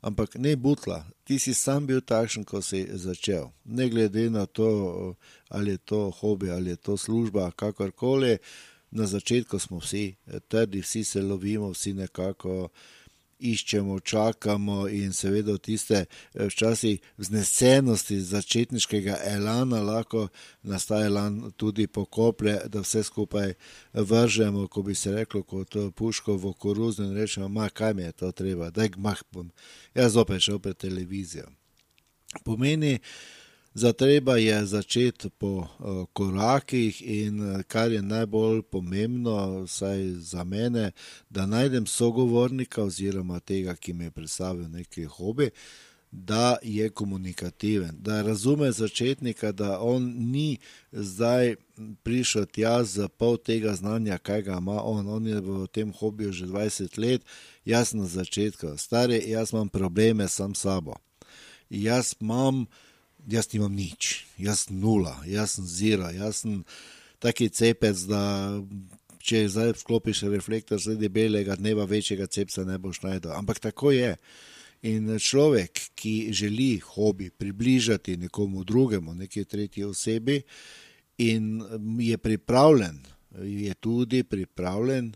Ampak 0.00 0.34
ne 0.34 0.56
butla, 0.56 1.04
ti 1.24 1.38
si 1.38 1.54
sam 1.54 1.86
bil 1.86 2.00
takšen, 2.00 2.44
ko 2.44 2.62
si 2.62 2.86
začel. 2.90 3.50
Ne 3.64 3.88
glede 3.88 4.30
na 4.30 4.46
to, 4.46 5.14
ali 5.48 5.70
je 5.76 5.78
to 5.78 6.10
hobi, 6.10 6.50
ali 6.50 6.70
je 6.70 6.76
to 6.76 6.96
služba, 6.96 7.50
kakorkoli, 7.50 8.38
na 8.90 9.06
začetku 9.06 9.58
smo 9.58 9.78
vsi 9.78 10.16
trdi, 10.48 10.80
vsi 10.80 11.04
se 11.04 11.22
lovimo, 11.22 11.70
vsi 11.70 11.92
nekako 11.92 12.68
iščemo, 13.38 14.00
čakamo 14.00 14.88
in 14.88 15.12
seveda 15.12 15.58
tiste 15.58 16.04
eh, 16.04 16.46
včasih 16.46 17.00
vznesenosti 17.16 18.20
začetniškega 18.20 19.18
elana 19.24 19.82
lahko 19.82 20.28
nastaje 20.62 21.06
elan 21.06 21.52
tudi 21.56 21.86
pokoplje, 21.86 22.58
da 22.66 22.80
vse 22.80 23.02
skupaj 23.02 23.54
vržemo, 23.92 24.66
ko 24.68 24.82
bi 24.82 24.94
se 24.94 25.12
reklo, 25.12 25.42
kot 25.42 25.76
puško 25.94 26.36
v 26.36 26.52
koruzo 26.58 27.04
in 27.04 27.16
rečemo, 27.16 27.48
ma 27.48 27.68
kaj 27.68 27.94
mi 27.94 28.02
je 28.02 28.12
to 28.12 28.32
treba, 28.32 28.70
daj 28.70 28.88
gmah 28.88 29.22
bom, 29.32 29.50
jaz 29.94 30.12
zopet 30.12 30.42
šel 30.42 30.58
pred 30.58 30.76
televizijo. 30.76 31.48
Pomeni, 32.44 32.98
Zatreba 33.78 34.36
je 34.36 34.66
začeti 34.66 35.30
po 35.30 35.46
uh, 35.46 36.06
korakih, 36.12 37.02
in 37.02 37.40
uh, 37.40 37.62
kar 37.62 37.92
je 37.92 38.02
najbolj 38.02 38.62
pomembno, 38.62 39.62
vsaj 39.70 40.02
za 40.18 40.44
mene, 40.44 40.90
da 41.30 41.46
najdem 41.46 41.86
sogovornika 41.86 42.82
oziroma 42.82 43.38
tega, 43.40 43.74
ki 43.74 43.92
mi 43.92 44.04
je 44.04 44.10
predstavil 44.10 44.66
neki 44.70 45.04
hobi, 45.04 45.50
da 46.10 46.56
je 46.62 46.90
komunikativen, 46.90 47.94
da 48.02 48.22
razume 48.22 48.72
začetnika, 48.72 49.52
da 49.52 49.78
on 49.80 50.10
ni 50.16 50.58
zdaj 50.92 51.54
prišel 52.02 52.46
tja 52.46 52.84
za 52.84 53.08
pol 53.08 53.36
tega 53.36 53.74
znanja, 53.74 54.18
kaj 54.18 54.42
ga 54.42 54.58
ima 54.58 54.82
on. 54.82 55.08
On 55.08 55.26
je 55.26 55.40
v 55.40 55.66
tem 55.66 55.92
hobiju 55.92 56.32
že 56.32 56.46
20 56.46 56.98
let, 56.98 57.22
jaz 57.64 57.94
na 57.94 58.06
začetku, 58.06 58.74
stari, 58.76 59.22
jaz 59.30 59.52
imam 59.52 59.68
probleme 59.68 60.28
sam 60.28 60.54
s 60.54 60.66
sabo. 60.66 60.98
Jaz 61.70 62.14
imam 62.20 62.66
jaz 63.28 63.50
nimam 63.52 63.74
nič, 63.74 64.24
jaz 64.40 64.66
nula, 64.70 65.16
jaz 65.28 65.58
sem 65.58 65.66
zira, 65.66 66.12
jaz 66.16 66.42
sem 66.42 66.62
taki 67.22 67.48
cepec, 67.52 68.04
da 68.08 68.22
če 69.28 69.44
zdaj 69.52 69.74
vklopiš 69.82 70.24
reflektor 70.32 70.80
sredi 70.80 71.10
belega 71.12 71.56
dneva, 71.58 71.84
večjega 71.88 72.28
cepca 72.30 72.64
ne 72.64 72.78
boš 72.80 73.02
najdel. 73.04 73.34
Ampak 73.36 73.60
tako 73.60 73.92
je. 73.92 74.14
In 74.88 75.10
človek, 75.18 75.80
ki 75.98 76.30
želi 76.32 76.78
hobi 76.94 77.30
približati 77.30 78.16
nekomu 78.16 78.64
drugemu, 78.64 79.14
neki 79.14 79.44
tretji 79.44 79.84
osebi, 79.84 80.38
in 81.18 81.58
je 81.98 82.18
pripravljen, 82.18 83.00
je 83.42 83.74
tudi 83.74 84.22
pripravljen 84.22 85.12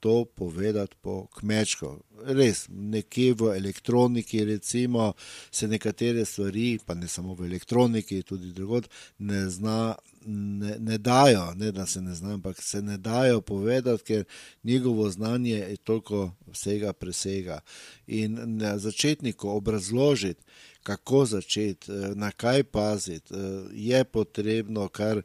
to 0.00 0.24
povedati 0.24 0.96
po 1.00 1.26
kmečko. 1.26 1.98
Res, 2.24 2.66
nekje 2.68 3.34
v 3.34 3.52
elektroniki, 3.56 4.44
recimo, 4.44 5.12
se 5.50 5.68
nekatere 5.68 6.24
stvari, 6.24 6.78
pa 6.86 6.94
ne 6.94 7.08
samo 7.08 7.34
v 7.34 7.46
elektroniki, 7.46 8.22
tudi 8.22 8.52
drugod, 8.52 8.88
ne, 9.18 9.44
zna, 9.50 9.94
ne, 10.26 10.76
ne 10.78 10.98
dajo, 10.98 11.52
ne 11.56 11.72
da 11.72 11.86
se 11.86 12.02
ne 12.02 12.14
znajo, 12.14 12.34
ampak 12.34 12.62
se 12.62 12.82
ne 12.82 12.98
dajo 12.98 13.40
povedati, 13.40 14.04
ker 14.04 14.24
njegovo 14.64 15.10
znanje 15.10 15.56
je 15.56 15.76
toliko 15.76 16.30
vsega 16.46 16.92
presega. 16.92 17.60
In 18.06 18.38
na 18.58 18.78
začetniku 18.78 19.48
obrazložiti, 19.48 20.44
kako 20.82 21.24
začeti, 21.26 21.92
na 22.14 22.30
kaj 22.30 22.64
paziti, 22.64 23.34
je 23.72 24.04
potrebno 24.04 24.88
kar 24.88 25.22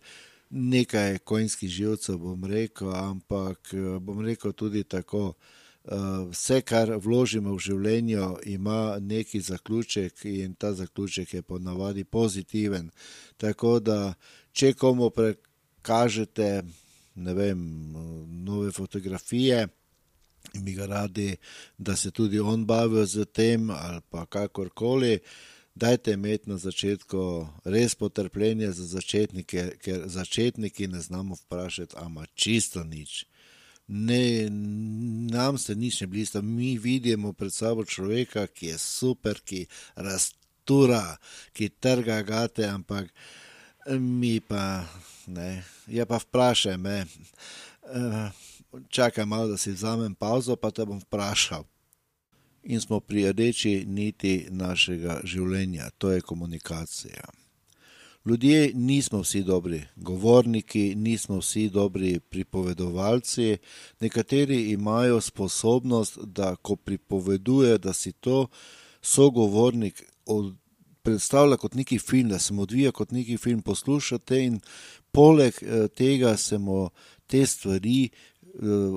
nekaj 0.53 1.17
konjskih 1.25 1.69
živcev, 1.69 2.17
bom 2.17 2.45
rekel, 2.45 2.93
ampak 2.95 3.73
bom 3.99 4.21
rekel 4.25 4.53
tudi 4.53 4.83
tako. 4.83 5.33
Vse, 6.29 6.61
kar 6.63 6.93
vložimo 6.95 7.57
v 7.57 7.59
življenje, 7.59 8.19
ima 8.47 8.95
neki 9.03 9.41
zaključek, 9.43 10.21
in 10.31 10.53
ta 10.55 10.71
zaključek 10.73 11.33
je 11.33 11.41
ponavadi 11.41 12.03
pozitiven. 12.03 12.87
Tako 13.37 13.79
da, 13.83 14.13
če 14.55 14.73
komu 14.79 15.09
prekažete, 15.11 16.63
vem, 17.15 17.65
nove 18.45 18.71
fotografije 18.71 19.67
in 20.53 20.63
bi 20.63 20.73
ga 20.73 20.85
radi, 20.85 21.35
da 21.77 21.95
se 21.95 22.11
tudi 22.11 22.39
on 22.39 22.65
bavi 22.65 23.05
z 23.07 23.25
tem, 23.25 23.69
ali 23.69 24.01
pa 24.09 24.25
kakorkoli 24.25 25.19
dajte 25.75 26.13
imeti 26.13 26.49
na 26.49 26.57
začetku 26.57 27.47
res 27.65 27.95
potrpljenje 27.95 28.71
za 28.71 28.85
začetnike, 28.85 29.77
ker 29.81 30.03
začetniki 30.05 30.87
ne 30.87 31.01
znamo 31.01 31.35
vprašati, 31.35 31.95
ama 31.97 32.25
čisto 32.35 32.83
nič. 32.83 33.25
Ne, 33.87 34.49
nam 35.29 35.57
se 35.57 35.75
nič 35.75 36.01
ne 36.01 36.07
blista, 36.07 36.41
mi 36.41 36.77
vidimo 36.77 37.33
pred 37.33 37.53
sabo 37.53 37.85
človeka, 37.85 38.47
ki 38.47 38.67
je 38.67 38.77
super, 38.77 39.41
ki 39.43 39.65
tura, 40.65 41.17
ki 41.53 41.69
trga 41.69 42.21
gate, 42.23 42.67
ampak 42.67 43.11
mi 43.99 44.39
pa 44.39 44.85
ne. 45.27 45.63
Je 45.87 46.05
pa 46.05 46.17
vprašaj 46.17 46.77
me. 46.77 47.03
Uh, 47.83 48.31
čakaj 48.89 49.25
malo, 49.25 49.47
da 49.47 49.57
si 49.57 49.71
vzamem 49.71 50.15
pauzo, 50.15 50.55
pa 50.55 50.71
te 50.71 50.85
bom 50.85 51.01
vprašal. 51.03 51.67
In 52.63 52.81
smo 52.81 52.99
pri 52.99 53.27
rdeči 53.31 53.83
niti 53.87 54.47
našega 54.49 55.19
življenja, 55.23 55.89
to 55.97 56.11
je 56.11 56.21
komunikacija. 56.21 57.23
Ljudje 58.25 58.71
nismo 58.73 59.19
vsi 59.19 59.41
dobri 59.43 59.81
govorniki, 59.95 60.95
nismo 60.95 61.41
vsi 61.41 61.69
dobri 61.69 62.19
pripovedovalci. 62.19 63.57
Nekateri 63.99 64.71
imajo 64.71 65.21
sposobnost, 65.21 66.17
da 66.23 66.55
ko 66.55 66.75
pripoveduje, 66.75 67.77
da 67.77 67.93
si 67.93 68.11
to 68.11 68.47
sogovornik 69.01 70.03
od, 70.25 70.55
predstavlja 71.03 71.57
kot 71.57 71.75
neki 71.75 71.99
film, 71.99 72.29
da 72.29 72.39
se 72.39 72.53
mu 72.53 72.61
odvija 72.61 72.91
kot 72.91 73.11
neki 73.11 73.37
film, 73.37 73.61
poslušate 73.61 74.43
in 74.45 74.59
poleg 75.11 75.53
eh, 75.61 75.87
tega 75.87 76.37
se 76.37 76.57
mu 76.57 76.89
te 77.27 77.45
stvari 77.45 78.09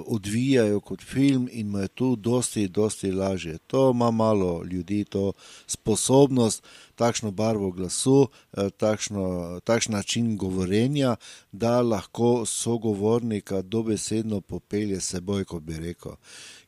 odvijajo 0.06 0.80
kot 0.80 1.02
film 1.02 1.48
in 1.52 1.68
mu 1.68 1.78
je 1.78 1.88
tu 1.88 2.16
dosti, 2.16 2.68
dosti 2.68 3.12
lažje. 3.12 3.58
To 3.58 3.90
ima 3.90 4.10
malo 4.10 4.64
ljudi, 4.64 5.04
to 5.04 5.32
sposobnost, 5.66 6.62
takšno 6.94 7.30
barvo 7.30 7.70
glasu, 7.70 8.28
eh, 8.52 8.70
takšno, 8.70 9.60
takšen 9.64 9.92
način 9.92 10.36
govorjenja, 10.36 11.16
da 11.52 11.82
lahko 11.82 12.46
sogovornika 12.46 13.62
dobesedno 13.62 14.40
popelje 14.40 15.00
seboj, 15.00 15.44
kot 15.44 15.62
bi 15.62 15.78
rekel. 15.78 16.12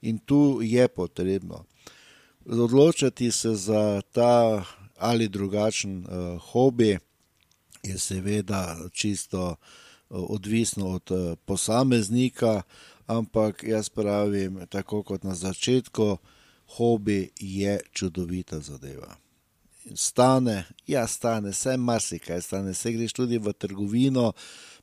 In 0.02 0.18
tu 0.18 0.60
je 0.62 0.88
potrebno 0.88 1.64
odločiti 2.46 3.30
se 3.30 3.54
za 3.54 4.00
ta 4.12 4.64
ali 4.96 5.28
drugačen 5.28 5.98
uh, 5.98 6.42
hobi, 6.42 6.98
je 7.82 7.98
seveda 7.98 8.76
čisto 8.92 9.48
uh, 9.48 9.56
odvisno 10.10 10.88
od 10.88 11.10
eh, 11.10 11.36
posameznika, 11.44 12.62
ampak 13.06 13.64
jaz 13.64 13.88
pravim, 13.88 14.66
tako 14.68 15.02
kot 15.02 15.24
na 15.24 15.34
začetku, 15.34 16.16
hobi 16.76 17.30
je 17.40 17.80
čudovita 17.92 18.60
zadeva. 18.60 19.16
Stane, 19.94 20.64
ja, 20.86 21.06
stane, 21.06 21.50
vse 21.50 21.76
marsikaj 21.76 22.42
stane, 22.42 22.74
se 22.74 22.92
greš 22.92 23.12
tudi 23.12 23.38
v 23.38 23.52
trgovino, 23.52 24.32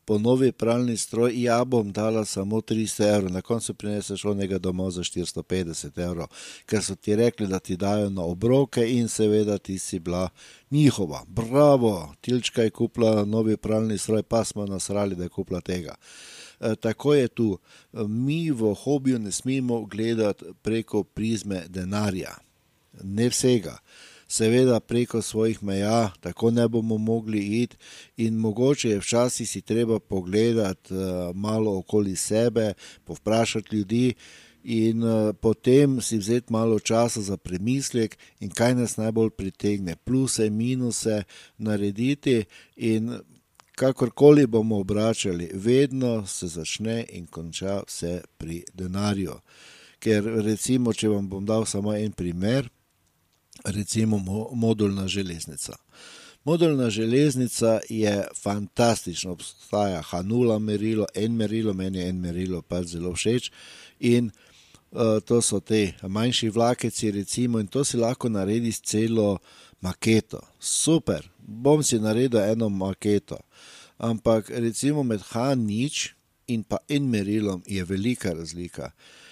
po 0.06 0.18
novi 0.18 0.52
pralni 0.52 0.98
stroj, 0.98 1.42
ja 1.42 1.64
bom 1.66 1.92
dala 1.92 2.26
samo 2.26 2.62
300 2.62 3.16
evrov, 3.16 3.32
na 3.32 3.42
koncu 3.42 3.74
prineseš 3.74 4.26
onega 4.26 4.60
domov 4.60 4.92
za 4.92 5.02
450 5.02 6.00
evrov, 6.04 6.28
ker 6.66 6.84
so 6.84 6.96
ti 6.96 7.16
rekli, 7.16 7.48
da 7.48 7.60
ti 7.60 7.78
dajo 7.78 8.10
na 8.10 8.22
obroke 8.22 8.86
in 8.92 9.08
seveda 9.08 9.58
ti 9.58 9.80
si 9.80 10.00
bila 10.00 10.30
njihova. 10.72 11.24
Bravo, 11.28 12.14
Tilčka 12.22 12.62
je 12.62 12.70
kupila 12.70 13.26
novi 13.26 13.58
pralni 13.58 13.98
stroj, 13.98 14.24
pa 14.24 14.44
smo 14.44 14.66
nasrali, 14.66 15.16
da 15.16 15.24
je 15.24 15.30
kupila 15.30 15.62
tega. 15.62 15.96
E, 16.60 16.76
tako 16.76 17.14
je 17.14 17.28
tu. 17.28 17.58
Mi 17.94 18.52
v 18.52 18.74
hobiju 18.74 19.20
ne 19.20 19.32
smemo 19.32 19.86
gledati 19.86 20.46
preko 20.62 21.04
prizme 21.04 21.64
denarja, 21.68 22.36
ne 23.04 23.30
vsega 23.30 23.80
seveda 24.27 24.79
preko 24.79 25.22
svojih 25.22 25.63
meja, 25.63 26.12
tako 26.20 26.51
ne 26.51 26.67
bomo 26.67 26.98
mogli 26.98 27.62
iti. 27.62 27.77
In 28.17 28.36
mogoče 28.36 28.89
je 28.89 29.00
včasih 29.00 29.50
si 29.50 29.62
treba 29.62 30.00
pogledati 30.00 30.94
uh, 30.94 31.36
malo 31.36 31.77
okoli 31.77 32.15
sebe, 32.15 32.74
povprašati 33.03 33.75
ljudi. 33.75 34.13
In 34.63 35.03
uh, 35.03 35.36
potem 35.41 36.01
si 36.01 36.17
vzeti 36.17 36.53
malo 36.53 36.79
časa 36.79 37.22
za 37.22 37.38
premislek, 37.38 38.17
in 38.39 38.50
kaj 38.50 38.75
nas 38.75 38.98
najbolj 38.98 39.29
pritegne, 39.29 39.96
pluse, 39.96 40.50
minuse, 40.50 41.24
narediti. 41.58 42.44
In 42.75 43.20
kakorkoli 43.75 44.48
bomo 44.48 44.79
obračali, 44.79 45.51
vedno 45.53 46.27
se 46.27 46.48
začne 46.48 47.05
in 47.10 47.27
konča 47.27 47.82
vse 47.88 48.22
pri 48.38 48.63
denarju. 48.74 49.36
Ker, 50.00 50.24
recimo, 50.24 50.94
če 50.94 51.10
vam 51.10 51.29
bom 51.29 51.46
dal 51.46 51.65
samo 51.65 51.94
en 51.94 52.12
primer, 52.12 52.70
recimo 53.65 54.17
modulna 54.51 55.07
železnica. 55.07 55.75
Modulna 56.43 56.89
železnica 56.89 57.79
je 57.89 58.27
fantastična, 58.43 59.31
obstaja 59.31 60.01
Hanula 60.01 60.60
merilo, 60.60 61.05
en 61.15 61.36
merilo, 61.36 61.74
meni 61.74 62.00
je 62.00 62.10
en 62.10 62.19
merilo 62.19 62.62
pa 62.62 62.84
zelo 62.84 63.13
všeč. 63.13 63.51
In 64.00 64.29
uh, 64.91 65.00
to 65.25 65.41
so 65.41 65.60
te 65.60 65.93
manjši 66.01 66.50
vlakeci, 66.50 67.12
recimo, 67.12 67.60
in 67.60 67.67
to 67.67 67.84
si 67.84 67.98
lahko 67.98 68.29
naredi 68.29 68.72
s 68.72 68.81
celo 68.81 69.38
maketo. 69.81 70.39
Super, 70.60 71.30
bom 71.38 71.84
si 71.84 71.99
naredil 71.99 72.39
eno 72.39 72.69
maketo. 72.69 73.38
Ampak 73.97 74.49
recimo 74.49 75.04
med 75.04 75.21
H0 75.21 76.10
in 76.47 76.63
pa 76.63 76.78
en 76.89 77.10
merilom 77.10 77.63
je 77.65 77.84
velika 77.84 78.34
razlika. 78.34 78.86
Eh, 78.86 79.25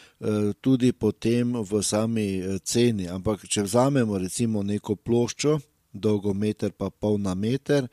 tudi 0.62 0.94
potem 0.96 1.52
v 1.60 1.82
sami 1.84 2.40
eh, 2.40 2.60
ceni. 2.64 3.10
Ampak, 3.12 3.44
če 3.48 3.66
vzamemo 3.68 4.18
recimo 4.18 4.64
neko 4.64 4.96
ploščo, 4.96 5.60
dolgo 5.92 6.34
meter 6.34 6.72
pa 6.72 6.90
pol 6.90 7.20
na 7.20 7.36
meter, 7.36 7.90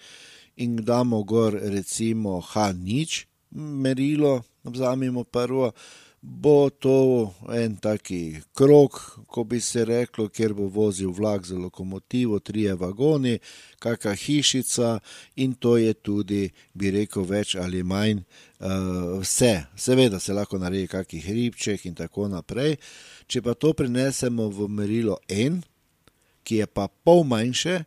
in 0.61 0.79
damo 0.85 1.25
gor 1.25 1.57
recimo 1.57 2.39
H0 2.41 3.27
merilo, 3.51 4.45
vzamemo 4.63 5.25
prvo, 5.25 5.73
bo 6.21 6.71
to 6.71 7.33
en 7.53 7.77
taki 7.77 8.41
krok, 8.55 9.19
ko 9.27 9.45
bi 9.45 9.61
se 9.61 9.85
reklo, 9.85 10.29
kjer 10.29 10.53
bo 10.55 10.67
vozil 10.69 11.13
vlak 11.17 11.47
za 11.47 11.57
lokomotivo, 11.59 12.39
trije 12.39 12.75
vagoni, 12.75 13.39
kakšna 13.79 14.15
hišica 14.15 14.99
in 15.37 15.55
to 15.55 15.77
je 15.77 15.95
tudi, 15.95 16.51
bi 16.75 16.91
rekel, 16.91 17.25
več 17.25 17.55
ali 17.57 17.83
manj 17.83 18.21
uh, 18.21 19.21
vse. 19.21 19.55
Seveda 19.77 20.21
se 20.21 20.37
lahko 20.37 20.59
naredi 20.59 20.87
kakih 20.87 21.31
ribček 21.31 21.87
in 21.87 21.95
tako 21.95 22.29
naprej. 22.29 22.77
Če 23.27 23.43
pa 23.43 23.55
to 23.55 23.73
prinesemo 23.73 24.49
v 24.49 24.69
merilo 24.69 25.17
N, 25.29 25.63
ki 26.45 26.61
je 26.61 26.67
pa 26.67 26.89
pol 26.89 27.25
manjše, 27.25 27.85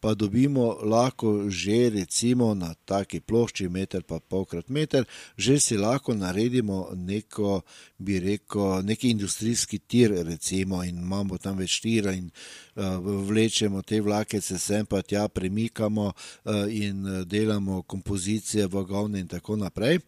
pa 0.00 0.14
dobimo 0.14 0.76
lahko 0.82 1.50
že 1.50 1.90
recimo 1.90 2.54
na 2.54 2.74
taki 2.84 3.20
plošči, 3.20 3.68
meter 3.68 4.02
pa 4.02 4.20
polkrat 4.20 4.68
meter, 4.68 5.04
že 5.36 5.60
si 5.60 5.76
lahko 5.76 6.14
naredimo 6.14 6.92
neko, 6.94 7.62
bi 7.98 8.20
rekel, 8.20 8.84
neki 8.84 9.10
industrijski 9.10 9.78
tir, 9.78 10.12
recimo, 10.26 10.84
in 10.84 11.00
imamo 11.00 11.38
tam 11.38 11.58
več 11.58 11.80
tira 11.80 12.12
in 12.12 12.28
uh, 12.28 13.00
vlečemo 13.00 13.82
te 13.82 14.00
vlake, 14.00 14.40
se 14.40 14.58
sem 14.58 14.86
pa 14.86 15.02
tja 15.02 15.28
premikamo 15.28 16.12
uh, 16.12 16.66
in 16.68 17.06
eh, 17.06 17.24
delamo 17.24 17.82
kompozicije, 17.82 18.66
vagovne 18.66 19.20
in 19.20 19.28
tako 19.28 19.56
naprej. 19.56 20.00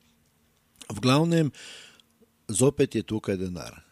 V 0.88 1.00
glavnem, 1.00 1.50
zopet 2.48 2.94
je 2.94 3.02
tukaj 3.02 3.36
denar 3.36 3.87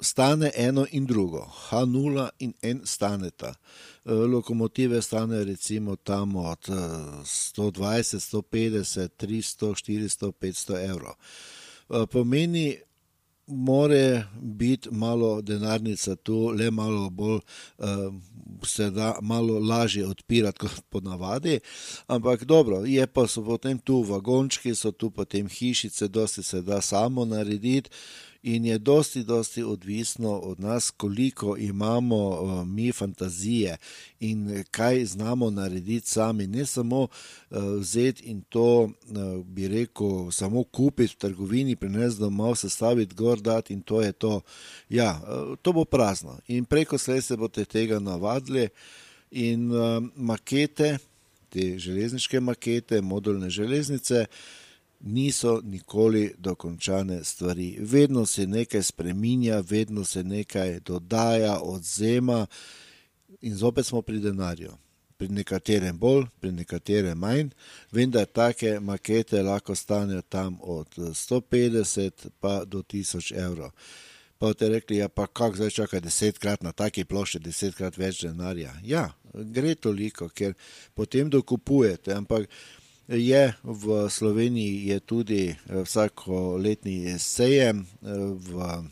stane 0.00 0.50
eno 0.54 0.86
in 0.90 1.06
drugo, 1.06 1.48
H0 1.70 2.28
in 2.38 2.52
N 2.62 2.80
staneta. 2.84 3.54
E, 4.04 4.12
lokomotive 4.12 5.02
stane 5.02 5.44
recimo 5.44 5.96
tam 5.96 6.36
od 6.36 6.68
120, 6.68 8.20
150, 8.20 9.08
300, 9.16 9.74
400, 9.74 10.32
500 10.32 10.90
evrov. 10.90 11.14
E, 11.14 12.06
pomeni, 12.06 12.76
more 13.50 14.24
biti 14.40 14.88
malo 14.90 15.42
denarnica 15.42 16.16
tu, 16.16 16.48
le 16.48 16.70
malo 16.70 17.10
bolj 17.10 17.40
uh, 17.78 17.86
se 18.62 18.90
da 18.90 19.18
malo 19.22 19.58
lažje 19.58 20.06
odpirati 20.06 20.58
kot 20.58 20.80
ponavadi. 20.88 21.60
Ampak 22.06 22.44
dobro, 22.44 22.84
je 22.84 23.06
pa 23.06 23.26
so 23.26 23.44
potem 23.44 23.78
tu 23.78 24.02
vagončki, 24.02 24.74
so 24.74 24.92
tu 24.92 25.10
potem 25.10 25.48
hišice, 25.48 26.08
dosti 26.08 26.42
se 26.42 26.62
da 26.62 26.80
samo 26.80 27.24
narediti 27.24 27.90
in 28.42 28.64
je 28.64 28.78
dosti, 28.78 29.24
dosti 29.24 29.62
odvisno 29.62 30.30
od 30.30 30.60
nas, 30.60 30.90
koliko 30.90 31.56
imamo 31.56 32.28
uh, 32.28 32.66
mi 32.66 32.92
fantazije 32.92 33.76
in 34.20 34.64
kaj 34.70 35.04
znamo 35.04 35.50
narediti 35.50 36.06
sami. 36.06 36.46
Ne 36.46 36.66
samo 36.66 37.00
uh, 37.00 37.58
vzeti 37.78 38.24
in 38.24 38.42
to, 38.42 38.82
uh, 38.82 38.90
bi 39.44 39.68
rekel, 39.68 40.30
samo 40.30 40.64
kupiti 40.64 41.14
v 41.14 41.18
trgovini, 41.18 41.76
prenesti 41.76 42.20
domov, 42.20 42.54
sestaviti 42.56 43.14
gor, 43.14 43.40
dati 43.40 43.72
in 43.72 43.82
to 43.82 44.00
je 44.02 44.12
to. 44.12 44.40
Ja, 44.88 45.20
uh, 45.22 45.58
to 45.62 45.72
bo 45.72 45.84
prazno 45.84 46.38
in 46.46 46.64
preko 46.64 46.98
slej 46.98 47.22
se 47.22 47.36
boste 47.36 47.64
tega 47.64 47.98
navadili 47.98 48.68
in 49.30 49.70
uh, 49.72 50.02
makete, 50.16 50.98
te 51.48 51.78
železniške 51.78 52.40
makete, 52.40 53.00
modulne 53.00 53.50
železnice 53.50 54.26
niso 55.00 55.60
nikoli 55.64 56.34
dokončane 56.38 57.24
stvari. 57.24 57.76
Vedno 57.80 58.26
se 58.26 58.46
nekaj 58.46 58.82
spremenja, 58.82 59.60
vedno 59.60 60.04
se 60.04 60.24
nekaj 60.24 60.80
dodaja, 60.80 61.60
odzema 61.62 62.46
in 63.40 63.56
zopet 63.56 63.86
smo 63.86 64.02
pri 64.02 64.18
denarju. 64.18 64.72
Pri 65.16 65.28
nekaterem 65.28 65.98
bolj, 65.98 66.24
pri 66.40 66.52
nekaterem 66.52 67.18
manj, 67.18 67.50
vendar 67.92 68.26
take 68.26 68.80
makete 68.80 69.42
lahko 69.42 69.74
stanejo 69.74 70.22
tam 70.22 70.58
od 70.62 70.88
150 70.96 72.28
pa 72.40 72.64
do 72.64 72.82
1000 72.82 73.36
evrov. 73.36 73.70
pa 74.40 74.54
te 74.54 74.68
rekli, 74.68 74.96
ja, 74.96 75.08
pa 75.08 75.26
kako 75.26 75.56
zdaj 75.56 75.70
čaka 75.70 76.00
desetkrat 76.00 76.62
na 76.62 76.72
taki 76.72 77.04
plošči, 77.04 77.42
desetkrat 77.44 77.98
več 78.00 78.22
denarja. 78.24 78.72
Ja, 78.82 79.10
gre 79.34 79.74
toliko, 79.74 80.30
ker 80.32 80.54
potem 80.96 81.28
dokupujete, 81.28 82.14
ampak 82.16 82.48
je 83.10 83.52
v 83.62 84.08
Sloveniji 84.10 84.86
je 84.86 85.00
tudi 85.00 85.56
vsako 85.66 86.56
letni 86.56 87.18
sejem 87.18 87.86
v 88.02 88.82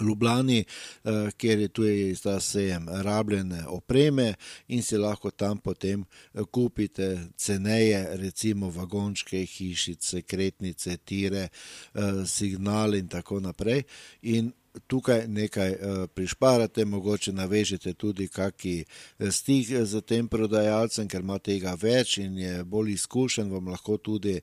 Ljubljani, 0.00 0.64
eh, 1.04 1.30
kjer 1.36 1.58
je 1.58 1.68
tudi 1.68 2.16
ta 2.22 2.40
sejem 2.40 2.88
rabljene 2.88 3.64
opreme 3.68 4.34
in 4.68 4.82
si 4.82 4.96
lahko 4.96 5.30
tam 5.30 5.58
potem 5.58 6.04
eh, 6.34 6.42
kupite 6.50 7.18
ceneje, 7.36 8.08
recimo 8.16 8.70
vagončke, 8.70 9.44
hišice, 9.46 10.22
kretnice, 10.22 10.96
tire, 10.96 11.48
eh, 11.94 12.26
signale 12.26 12.98
in 12.98 13.08
tako 13.08 13.40
naprej. 13.40 13.82
In 14.22 14.52
tukaj 14.86 15.28
nekaj 15.28 15.70
uh, 15.70 16.06
prišparate, 16.14 16.84
mogoče 16.84 17.32
navežete 17.32 17.92
tudi 17.92 18.28
kaki 18.28 18.84
eh, 19.18 19.30
stik 19.30 19.66
z 19.66 20.00
tem 20.00 20.28
prodajalcem, 20.28 21.08
ker 21.08 21.20
ima 21.20 21.38
tega 21.38 21.74
več 21.80 22.18
in 22.18 22.38
je 22.38 22.64
bolj 22.64 22.92
izkušen, 22.92 23.50
vam 23.50 23.68
lahko 23.68 23.96
tudi 23.96 24.40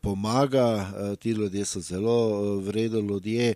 pomaga. 0.00 1.16
Ti 1.20 1.30
ljudje 1.30 1.64
so 1.64 1.80
zelo 1.80 2.58
vredni 2.60 3.00
ljudje, 3.00 3.54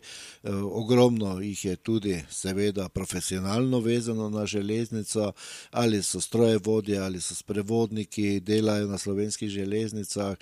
ogromno 0.72 1.40
jih 1.40 1.64
je 1.64 1.76
tudi, 1.76 2.22
seveda, 2.30 2.88
profesionalno 2.88 3.80
vezano 3.80 4.30
na 4.30 4.46
železnico, 4.46 5.32
ali 5.70 6.02
so 6.02 6.20
strojevodje, 6.20 6.98
ali 6.98 7.20
so 7.20 7.34
sprevodniki, 7.34 8.40
delajo 8.40 8.86
na 8.86 8.98
slovenskih 8.98 9.50
železnicah. 9.50 10.36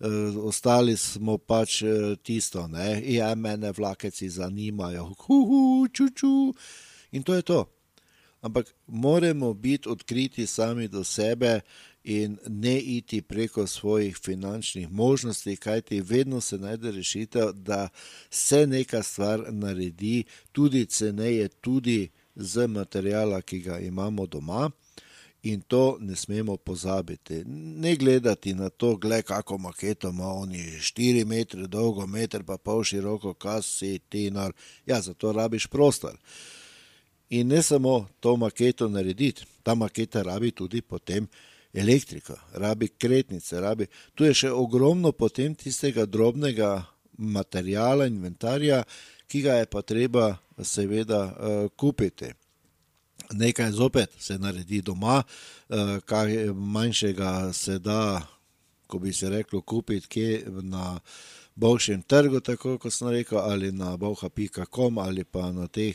Uh, 0.00 0.08
ostali 0.44 0.96
smo 0.96 1.38
pač 1.38 1.82
uh, 1.82 2.16
tisto, 2.22 2.66
ne, 2.68 3.02
ja, 3.14 3.34
mene 3.34 3.72
vlakeci 3.72 4.28
zanimajo, 4.28 5.12
huhu, 5.26 5.88
čuču. 5.88 6.54
In 7.12 7.22
to 7.22 7.34
je 7.34 7.42
to. 7.42 7.64
Ampak 8.40 8.74
moramo 8.86 9.54
biti 9.54 9.88
odkriti 9.88 10.46
sami 10.46 10.88
do 10.88 11.04
sebe 11.04 11.60
in 12.04 12.38
ne 12.46 12.78
iti 12.80 13.22
preko 13.22 13.66
svojih 13.66 14.16
finančnih 14.16 14.90
možnosti, 14.90 15.56
kajti 15.56 16.00
vedno 16.00 16.40
se 16.40 16.58
najde 16.58 16.90
rešitev, 16.90 17.52
da 17.52 17.88
se 18.30 18.66
neka 18.66 19.02
stvar 19.02 19.44
naredi, 19.48 20.24
tudi 20.52 20.86
ceneje, 20.86 21.48
tudi 21.48 22.10
z 22.34 22.66
materijala, 22.66 23.40
ki 23.42 23.60
ga 23.60 23.78
imamo 23.78 24.26
doma 24.26 24.70
in 25.44 25.60
to 25.60 25.96
ne 26.00 26.16
smemo 26.16 26.56
pozabiti. 26.56 27.42
Ne 27.46 27.96
gledati 27.96 28.54
na 28.54 28.68
to, 28.68 28.96
gled, 28.96 29.24
kako 29.24 29.58
maketo 29.58 30.08
ima 30.08 30.32
oni 30.32 30.58
4 30.58 31.24
metre 31.24 31.66
dolgo, 31.66 32.06
meter 32.06 32.42
pa 32.44 32.56
pol 32.56 32.84
široko, 32.84 33.34
kas 33.34 33.66
si 33.78 33.98
ti 34.08 34.30
nar. 34.30 34.52
Ja, 34.86 35.00
zato 35.00 35.32
rabiš 35.32 35.66
prostor. 35.66 36.16
In 37.30 37.48
ne 37.48 37.62
samo 37.62 38.06
to 38.20 38.36
maketo 38.36 38.88
narediti, 38.88 39.44
ta 39.62 39.74
maketa 39.74 40.22
rabi 40.22 40.50
tudi 40.50 40.80
potem 40.80 41.26
elektriko, 41.74 42.34
rabi 42.52 42.88
kretnice, 42.88 43.60
rabi. 43.60 43.86
Tu 44.14 44.24
je 44.24 44.34
še 44.34 44.50
ogromno 44.50 45.12
potem 45.12 45.54
tistega 45.54 46.06
drobnega 46.06 46.86
materijala, 47.18 48.06
inventarja, 48.06 48.84
ki 49.28 49.42
ga 49.42 49.58
je 49.60 49.66
pa 49.66 49.82
treba 49.82 50.36
seveda 50.62 51.20
uh, 51.24 51.68
kupiti 51.76 52.32
nekaj 53.34 53.70
zopet 53.72 54.10
se 54.18 54.38
naredi 54.38 54.82
doma, 54.82 55.22
eh, 55.22 56.00
kaj 56.06 56.52
manjšega 56.54 57.52
se 57.52 57.78
da, 57.78 58.26
ko 58.86 58.98
bi 58.98 59.12
se 59.12 59.30
reklo, 59.30 59.60
kupiti 59.60 60.08
kje 60.08 60.44
na 60.62 61.00
boljšem 61.54 62.02
trgu, 62.02 62.40
tako 62.40 62.78
kot 62.78 62.92
sem 62.92 63.08
rekel, 63.08 63.38
ali 63.38 63.72
na 63.72 63.96
boha.com 63.96 64.98
ali 64.98 65.24
pa 65.24 65.52
na 65.52 65.66
teh 65.66 65.94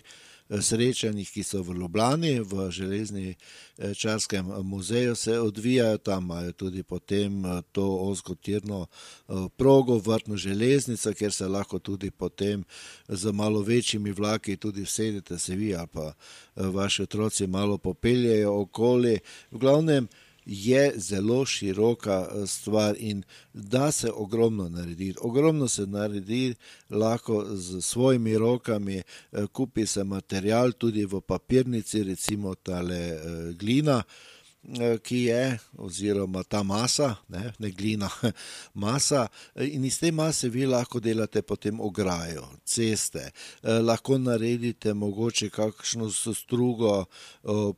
srečanjih, 0.49 1.29
ki 1.29 1.43
so 1.43 1.61
v 1.63 1.75
Ljubljani, 1.77 2.39
v 2.41 2.69
železni 2.71 3.35
eh, 3.77 3.93
čarskem 3.93 4.45
muzeju, 4.63 5.15
se 5.15 5.39
odvijajo 5.39 5.97
tam, 5.97 6.23
imajo 6.23 6.51
tudi 6.51 6.83
potem 6.83 7.45
eh, 7.45 7.61
to 7.71 7.85
ozkotirno 8.09 8.85
eh, 8.85 9.33
progo, 9.57 9.97
vrtno 9.97 10.37
železnico, 10.37 11.13
kjer 11.13 11.33
se 11.33 11.47
lahko 11.47 11.79
tudi 11.79 12.11
potem 12.11 12.63
z 13.07 13.31
malo 13.31 13.61
večjimi 13.61 14.11
vlaki 14.11 14.57
tudi 14.57 14.81
vsedete 14.81 15.39
se 15.39 15.55
vi 15.55 15.75
ali 15.75 15.87
pa 15.87 16.13
vaši 16.55 17.01
otroci 17.01 17.47
malo 17.47 17.77
popeljejo 17.77 18.61
okoli. 18.61 19.19
V 19.51 19.57
glavnem, 19.57 20.07
je 20.45 20.93
zelo 20.95 21.45
široka 21.45 22.27
eh, 22.31 22.47
stvar 22.47 22.95
in 22.99 23.23
da 23.53 23.91
se 23.91 24.11
ogromno 24.11 24.69
naredi. 24.69 25.13
Ogromno 25.21 25.67
se 25.67 25.85
naredi 25.85 26.55
lahko 26.89 27.45
z 27.55 27.81
svojimi 27.81 28.37
rokami, 28.37 28.97
eh, 28.97 29.45
kupi 29.51 29.85
se 29.85 30.03
material 30.03 30.71
tudi 30.71 31.05
v 31.05 31.21
papirnici, 31.21 32.03
recimo 32.03 32.55
tale 32.55 32.95
eh, 32.95 33.53
glina. 33.53 34.03
Eh, 34.63 34.97
ki 34.99 35.17
je, 35.17 35.57
oziroma 35.77 36.43
ta 36.43 36.63
masa, 36.63 37.15
ne, 37.29 37.53
ne 37.59 37.69
glina, 37.71 38.09
masa, 38.73 39.27
eh, 39.55 39.69
in 39.71 39.85
iz 39.87 39.99
te 39.99 40.11
mase 40.11 40.49
vi 40.51 40.65
lahko 40.67 40.99
delate 40.99 41.41
potem 41.41 41.79
ograjo, 41.79 42.43
ceste, 42.67 43.23
eh, 43.63 43.79
lahko 43.79 44.17
naredite 44.19 44.93
mogoče 44.93 45.49
kakšno 45.49 46.09
strugo 46.11 47.05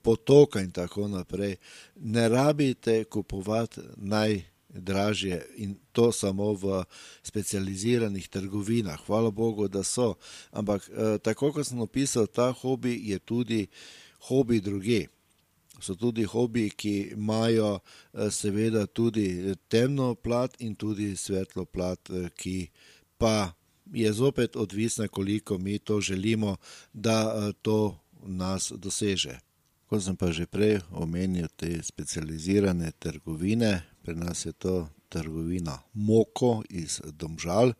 potoka 0.02 0.62
in 0.62 0.72
tako 0.72 1.08
naprej. 1.08 1.56
Ne 1.96 2.28
rabite 2.30 3.04
kupovati 3.04 3.82
najdražje 3.96 5.46
in 5.62 5.78
to 5.92 6.12
samo 6.12 6.54
v 6.54 6.84
specializiranih 7.24 8.28
trgovinah. 8.28 9.06
Hvala 9.06 9.32
Bogu, 9.32 9.68
da 9.68 9.84
so. 9.84 10.16
Ampak 10.52 10.90
tako 11.24 11.52
kot 11.54 11.68
sem 11.68 11.80
opisal, 11.80 12.28
ta 12.28 12.52
hobi 12.52 12.98
je 13.04 13.20
tudi 13.20 13.68
hobi 14.28 14.60
druge 14.62 15.08
so 15.82 15.96
tudi 15.96 16.24
hobiji, 16.24 16.70
ki 16.70 16.96
imajo 17.16 17.80
eh, 17.80 18.30
seveda 18.32 18.86
tudi 18.86 19.56
temno 19.68 20.16
plat 20.16 20.56
in 20.60 20.76
tudi 20.76 21.16
svetlo 21.16 21.66
plat, 21.66 22.10
eh, 22.10 22.30
ki 22.36 22.70
pa 23.18 23.54
je 23.94 24.14
zopet 24.14 24.56
odvisna, 24.56 25.08
koliko 25.08 25.58
mi 25.58 25.80
to 25.80 26.02
želimo, 26.02 26.58
da 26.94 27.34
eh, 27.36 27.54
to 27.62 27.98
nas 28.26 28.72
doseže. 28.76 29.40
Kot 29.86 30.04
sem 30.04 30.16
pa 30.16 30.32
že 30.32 30.46
prej 30.48 30.80
omenil, 30.92 31.48
te 31.56 31.84
specializirane 31.84 32.92
trgovine, 33.00 33.82
pri 34.02 34.16
nas 34.16 34.46
je 34.46 34.52
to 34.52 34.88
trgovina 35.10 35.80
Moko 35.94 36.64
iz 36.70 37.02
Domžal. 37.12 37.74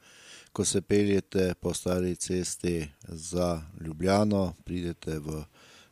Ko 0.52 0.66
se 0.66 0.82
peljete 0.82 1.54
po 1.62 1.74
stari 1.74 2.16
cesti 2.16 2.88
za 3.08 3.62
Ljubljano, 3.80 4.54
pridete 4.66 5.20
v 5.20 5.44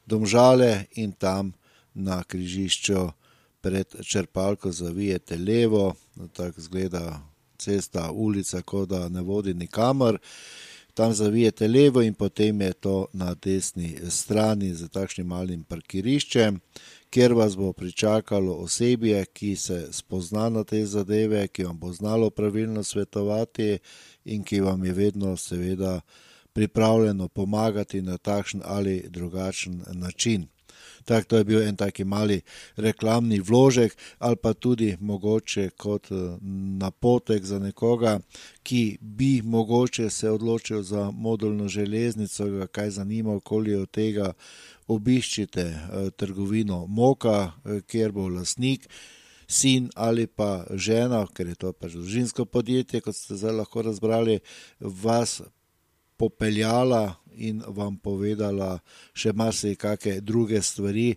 Domžale 0.05 0.85
in 0.99 1.11
tam 1.11 1.53
na 1.93 2.23
križišču 2.23 3.09
pred 3.61 3.95
črpalko 4.01 4.71
zavijete 4.71 5.37
levo, 5.37 5.95
tako 6.33 6.61
zgleda 6.61 7.21
cesta, 7.57 8.11
ulica, 8.11 8.61
kot 8.61 8.89
da 8.89 9.09
ne 9.09 9.21
vodi 9.21 9.53
nikamor. 9.53 10.19
Tam 10.93 11.13
zavijete 11.13 11.67
levo 11.67 12.01
in 12.01 12.13
potem 12.13 12.61
je 12.61 12.73
to 12.73 13.05
na 13.13 13.33
desni 13.33 13.97
strani 14.09 14.73
z 14.75 14.87
takšnim 14.87 15.27
malim 15.27 15.63
parkiriščem, 15.63 16.59
kjer 17.09 17.33
vas 17.33 17.55
bo 17.57 17.73
pričakalo 17.73 18.53
osebje, 18.53 19.25
ki 19.25 19.55
se 19.55 19.87
spozna 19.91 20.49
na 20.49 20.63
te 20.63 20.85
zadeve, 20.85 21.47
ki 21.47 21.63
vam 21.63 21.79
bo 21.79 21.93
znalo 21.93 22.29
pravilno 22.29 22.83
svetovati 22.83 23.77
in 24.25 24.43
ki 24.43 24.61
vam 24.61 24.85
je 24.85 24.93
vedno 24.93 25.37
seveda 25.37 26.01
pripravljeno 26.53 27.27
pomagati 27.27 28.01
na 28.01 28.17
takšen 28.17 28.61
ali 28.65 29.05
drugačen 29.09 29.83
način. 29.93 30.47
Tak, 31.09 31.25
to 31.25 31.37
je 31.41 31.43
bil 31.43 31.61
en 31.65 31.73
taki 31.73 32.03
mali 32.05 32.41
reklamni 32.77 33.39
vložek, 33.41 33.97
ali 34.19 34.35
pa 34.37 34.53
tudi 34.53 34.93
mogoče 34.99 35.69
kot 35.69 36.11
eh, 36.11 36.37
napotek 36.77 37.45
za 37.45 37.59
nekoga, 37.59 38.19
ki 38.63 38.97
bi 39.01 39.41
mogoče 39.41 40.09
se 40.09 40.29
odločil 40.29 40.83
za 40.83 41.09
modulno 41.11 41.67
železnico, 41.67 42.45
ga 42.45 42.67
kaj 42.67 42.89
zanima, 42.89 43.33
okoli 43.33 43.75
od 43.75 43.89
tega 43.91 44.33
obiščite 44.87 45.61
eh, 45.61 46.09
trgovino 46.17 46.85
Moka, 46.85 47.51
eh, 47.65 47.81
kjer 47.81 48.11
bo 48.11 48.27
lasnik. 48.29 48.85
Sin 49.47 49.89
ali 49.95 50.27
pa 50.27 50.65
žena, 50.69 51.25
ker 51.33 51.47
je 51.47 51.55
to 51.55 51.73
pač 51.73 51.97
družinsko 51.97 52.45
podjetje, 52.45 53.01
kot 53.01 53.15
ste 53.17 53.33
zdaj 53.33 53.63
lahko 53.63 53.81
razbrali, 53.81 54.39
vas 54.79 55.39
popeljala 56.19 57.15
in 57.39 57.61
vam 57.67 57.95
povedala 57.97 58.79
še 59.15 59.31
marsikake 59.33 60.19
druge 60.21 60.59
stvari, 60.61 61.13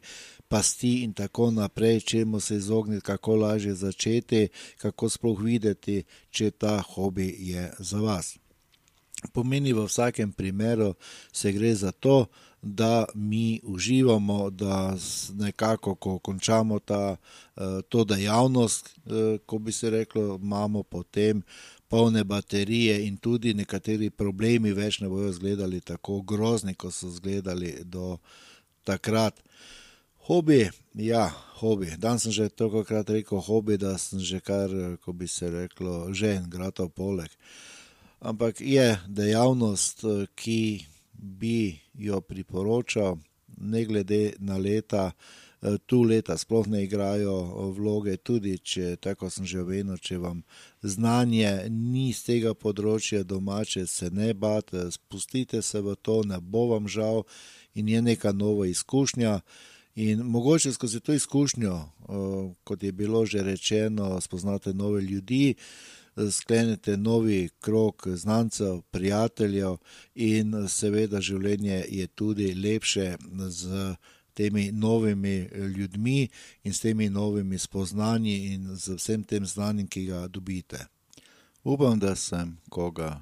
pasti 0.48 1.02
in 1.02 1.12
tako 1.16 1.50
naprej, 1.50 2.00
čemu 2.00 2.40
se 2.40 2.56
izogniti, 2.56 3.04
kako 3.04 3.36
lažje 3.36 3.74
začeti, 3.74 4.48
kako 4.78 5.08
sploh 5.08 5.42
videti, 5.42 6.02
če 6.30 6.50
ta 6.50 6.78
hobi 6.94 7.34
je 7.50 7.70
za 7.78 7.98
vas. 7.98 8.36
Pomeni 9.32 9.72
v 9.72 9.86
vsakem 9.86 10.32
primeru, 10.32 10.94
se 11.32 11.52
gre 11.52 11.74
za 11.74 11.92
to, 11.92 12.26
da 12.62 13.04
mi 13.14 13.60
uživamo, 13.64 14.50
da 14.50 14.96
nekako, 15.34 15.94
ko 15.94 16.18
končamo 16.18 16.78
ta, 16.78 17.16
to 17.88 18.04
dejavnost, 18.04 18.94
ko 19.46 19.58
bi 19.58 19.72
se 19.72 19.90
reklo, 19.90 20.38
imamo 20.42 20.82
potem 20.82 21.42
polne 21.88 22.24
baterije 22.24 23.06
in 23.06 23.16
tudi 23.16 23.54
nekateri 23.54 24.10
problemi 24.10 24.72
več 24.72 25.00
ne 25.00 25.08
bojo 25.08 25.28
izgledali 25.28 25.80
tako 25.80 26.20
grozni, 26.22 26.74
kot 26.74 26.94
so 26.94 27.08
izgledali 27.08 27.74
do 27.84 28.16
takrat. 28.84 29.42
Hobi, 30.26 30.70
ja, 30.94 31.26
hobi. 31.58 31.90
Danes 31.98 32.22
sem 32.22 32.32
že 32.32 32.48
tolikokrat 32.48 33.10
rekel 33.10 33.42
hobi, 33.42 33.76
da 33.76 33.98
sem 33.98 34.22
že 34.22 34.40
kar, 34.40 34.70
ko 35.04 35.12
bi 35.12 35.28
se 35.28 35.50
reklo, 35.50 36.12
žejen, 36.14 36.46
gratov 36.50 36.94
poleg. 36.94 37.30
Ampak 38.22 38.60
je 38.60 38.98
dejavnost, 39.06 40.04
ki 40.34 40.86
bi 41.12 41.74
jo 41.94 42.20
priporočal 42.20 43.18
ne 43.58 43.84
glede 43.84 44.32
na 44.38 44.56
leta. 44.56 45.10
Tu 45.86 46.02
leta 46.02 46.38
sploh 46.38 46.66
ne 46.66 46.84
igrajo 46.84 47.34
vloge, 47.74 48.16
tudi 48.16 48.56
če, 48.58 48.96
tako 48.96 49.30
sem 49.30 49.46
že 49.46 49.60
omenil, 49.62 49.98
če 49.98 50.18
vam 50.18 50.40
znanje 50.82 51.68
ni 51.70 52.10
s 52.10 52.24
tega 52.26 52.54
področja 52.54 53.22
domače, 53.22 53.86
se 53.86 54.10
ne 54.10 54.32
bati, 54.34 54.90
spustite 54.90 55.62
se 55.62 55.82
v 55.82 55.94
to, 56.02 56.22
ne 56.26 56.40
bo 56.42 56.66
vam 56.74 56.88
žal 56.90 57.22
in 57.74 57.88
je 57.88 58.02
neka 58.02 58.32
nova 58.34 58.66
izkušnja. 58.66 59.38
In 59.94 60.20
mogoče 60.20 60.72
skozi 60.72 61.00
to 61.00 61.12
izkušnjo, 61.12 61.88
kot 62.64 62.82
je 62.82 62.92
bilo 62.92 63.26
že 63.26 63.42
rečeno, 63.42 64.20
spoznate 64.20 64.74
nove 64.74 65.00
ljudi, 65.02 65.54
sklenete 66.30 66.96
novi 66.96 67.48
krog 67.60 68.02
znancev, 68.06 68.80
prijateljev 68.90 69.76
in 70.14 70.54
seveda 70.68 71.20
življenje 71.20 71.84
je 71.88 72.06
tudi 72.06 72.54
lepše 72.54 73.16
s 73.50 73.66
temi 74.34 74.70
novimi 74.72 75.48
ljudmi 75.76 76.28
in 76.64 76.72
s 76.72 76.80
temi 76.80 77.10
novimi 77.10 77.58
spoznanji 77.58 78.36
in 78.54 78.76
z 78.76 78.96
vsem 78.96 79.24
tem 79.24 79.46
znanjem, 79.46 79.86
ki 79.86 80.06
ga 80.06 80.28
dobite. 80.28 80.86
Upam, 81.64 81.98
da 81.98 82.16
sem 82.16 82.56
koga 82.70 83.20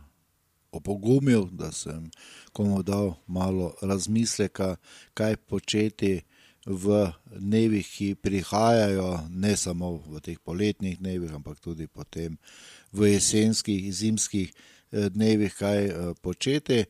opogumil, 0.73 1.49
da 1.51 1.73
sem 1.73 2.11
komu 2.53 2.83
dal 2.83 3.15
malo 3.27 3.75
razmisleka, 3.83 4.77
kaj 5.15 5.37
početi 5.37 6.21
v 6.67 7.13
dnevih, 7.37 7.87
ki 7.87 8.15
prihajajo, 8.15 9.29
ne 9.31 9.57
samo 9.57 9.97
v 10.07 10.21
teh 10.21 10.39
poletnih 10.39 10.99
dnevih, 11.01 11.33
ampak 11.33 11.61
tudi 11.61 11.87
potem 11.87 12.37
v 12.93 13.15
jesenskih, 13.17 13.89
zimskih 13.93 14.53
dnevih, 14.93 15.55
kaj 15.55 16.15
početi. 16.21 16.85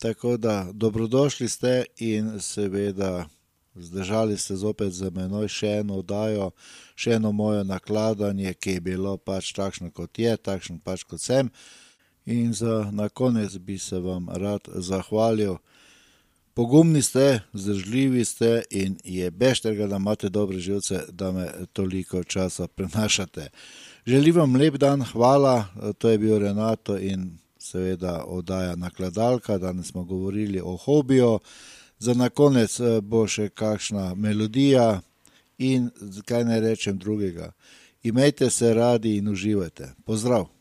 Tako 0.00 0.36
da 0.36 0.70
dobrodošli 0.72 1.48
ste 1.48 1.84
in 2.00 2.40
seveda 2.40 3.28
zdržali 3.74 4.38
ste 4.38 4.56
zopet 4.56 4.92
z 4.92 5.10
menoj 5.10 5.48
še 5.48 5.80
eno 5.80 6.00
oddajo, 6.00 6.50
še 6.96 7.18
eno 7.18 7.32
moje 7.32 7.64
nakladanje, 7.64 8.54
ki 8.54 8.78
je 8.78 8.80
bilo 8.80 9.16
pač 9.16 9.52
takšno, 9.52 9.90
kot 9.94 10.18
je, 10.18 10.36
takšno 10.36 10.80
pač, 10.84 11.04
kot 11.04 11.20
sem. 11.20 11.50
In 12.26 12.52
za 12.52 12.90
na 12.92 13.08
konec 13.08 13.56
bi 13.58 13.78
se 13.78 13.98
vam 13.98 14.28
rad 14.28 14.68
zahvalil. 14.74 15.58
Pogumni 16.60 17.02
ste, 17.02 17.40
vzdržljivi 17.52 18.24
ste 18.24 18.62
in 18.70 18.98
je 19.04 19.30
bešterga, 19.30 19.86
da 19.86 19.96
imate 19.96 20.28
dobre 20.28 20.58
živce, 20.58 21.00
da 21.08 21.32
me 21.32 21.48
toliko 21.72 22.24
časa 22.24 22.66
prenašate. 22.66 23.48
Želim 24.06 24.36
vam 24.36 24.56
lep 24.56 24.74
dan, 24.74 25.02
hvala, 25.02 25.64
to 25.98 26.08
je 26.08 26.18
bil 26.18 26.38
Renato 26.38 26.98
in 26.98 27.38
seveda 27.58 28.24
oddaja 28.26 28.76
Nakladalka, 28.76 29.58
danes 29.58 29.86
smo 29.86 30.04
govorili 30.04 30.60
o 30.64 30.76
hobiju. 30.76 31.38
Za 31.98 32.14
na 32.14 32.28
konec 32.28 32.76
bo 33.02 33.26
še 33.26 33.48
kakšna 33.48 34.14
melodija 34.14 35.00
in 35.58 35.90
kaj 36.24 36.44
naj 36.44 36.60
rečem 36.60 36.98
drugega. 36.98 37.52
Imejte 38.02 38.50
se 38.50 38.74
radi 38.74 39.16
in 39.16 39.28
uživajte. 39.28 39.94
Pozdrav. 40.04 40.59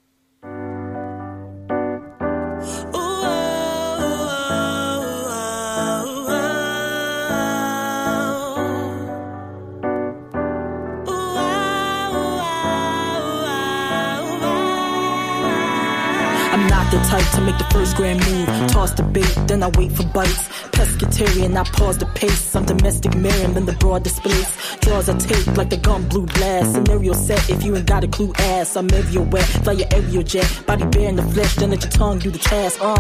The 16.92 16.98
type 17.08 17.30
to 17.36 17.42
make 17.42 17.58
the 17.58 17.66
first 17.66 17.96
grand 17.96 18.20
move. 18.26 18.48
Toss 18.72 18.92
the 18.94 19.04
bait, 19.04 19.34
then 19.48 19.62
I 19.64 19.68
wait 19.78 19.92
for 19.92 20.04
bites. 20.08 20.48
Pescatarian, 20.72 21.56
I 21.56 21.64
pause 21.64 21.98
the 21.98 22.06
pace. 22.08 22.56
I'm 22.56 22.66
domestic 22.66 23.16
Marion, 23.16 23.54
then 23.54 23.66
the 23.66 23.74
broad 23.74 24.04
displays. 24.04 24.50
Draws 24.82 25.10
I 25.10 25.18
take 25.18 25.46
like 25.58 25.70
the 25.70 25.78
gun 25.78 26.08
blue 26.08 26.26
blast. 26.26 26.74
Scenario 26.74 27.14
set 27.14 27.50
if 27.50 27.64
you 27.64 27.76
ain't 27.76 27.86
got 27.86 28.04
a 28.04 28.08
clue 28.08 28.34
ass. 28.38 28.76
I'm 28.76 28.92
everywhere 28.92 29.44
fly 29.44 29.74
your 29.74 29.88
aerial 29.92 30.24
jet. 30.24 30.64
Body 30.66 30.86
bare 30.86 31.10
in 31.10 31.16
the 31.16 31.24
flesh, 31.24 31.56
then 31.56 31.70
let 31.72 31.82
your 31.84 31.92
tongue 31.92 32.20
do 32.20 32.32
the 32.32 32.40
task. 32.40 32.80
Uh. 32.82 32.96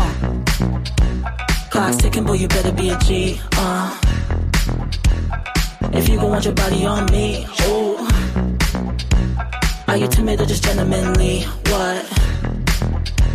Clock's 1.71 1.97
ticking, 1.97 2.25
boy, 2.25 2.33
you 2.33 2.47
better 2.47 2.71
be 2.71 2.89
a 2.89 2.97
G. 2.99 3.39
Uh. 3.53 3.99
If 5.93 6.07
you 6.07 6.17
gon' 6.17 6.29
want 6.29 6.45
your 6.45 6.53
body 6.53 6.85
on 6.85 7.05
me, 7.11 7.45
oh. 7.61 8.05
Are 9.87 9.97
you 9.97 10.07
timid 10.07 10.39
or 10.39 10.45
just 10.45 10.63
gentlemanly? 10.63 11.41
What? 11.41 12.18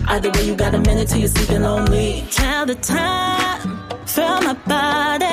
Either 0.06 0.30
way, 0.30 0.46
you 0.46 0.54
got 0.54 0.74
a 0.74 0.78
minute 0.78 1.08
till 1.08 1.18
you're 1.18 1.28
sleeping 1.28 1.62
lonely. 1.62 2.24
Tell 2.30 2.66
the 2.66 2.76
time, 2.76 3.60
feel 4.06 4.40
my 4.42 4.54
body. 4.66 5.26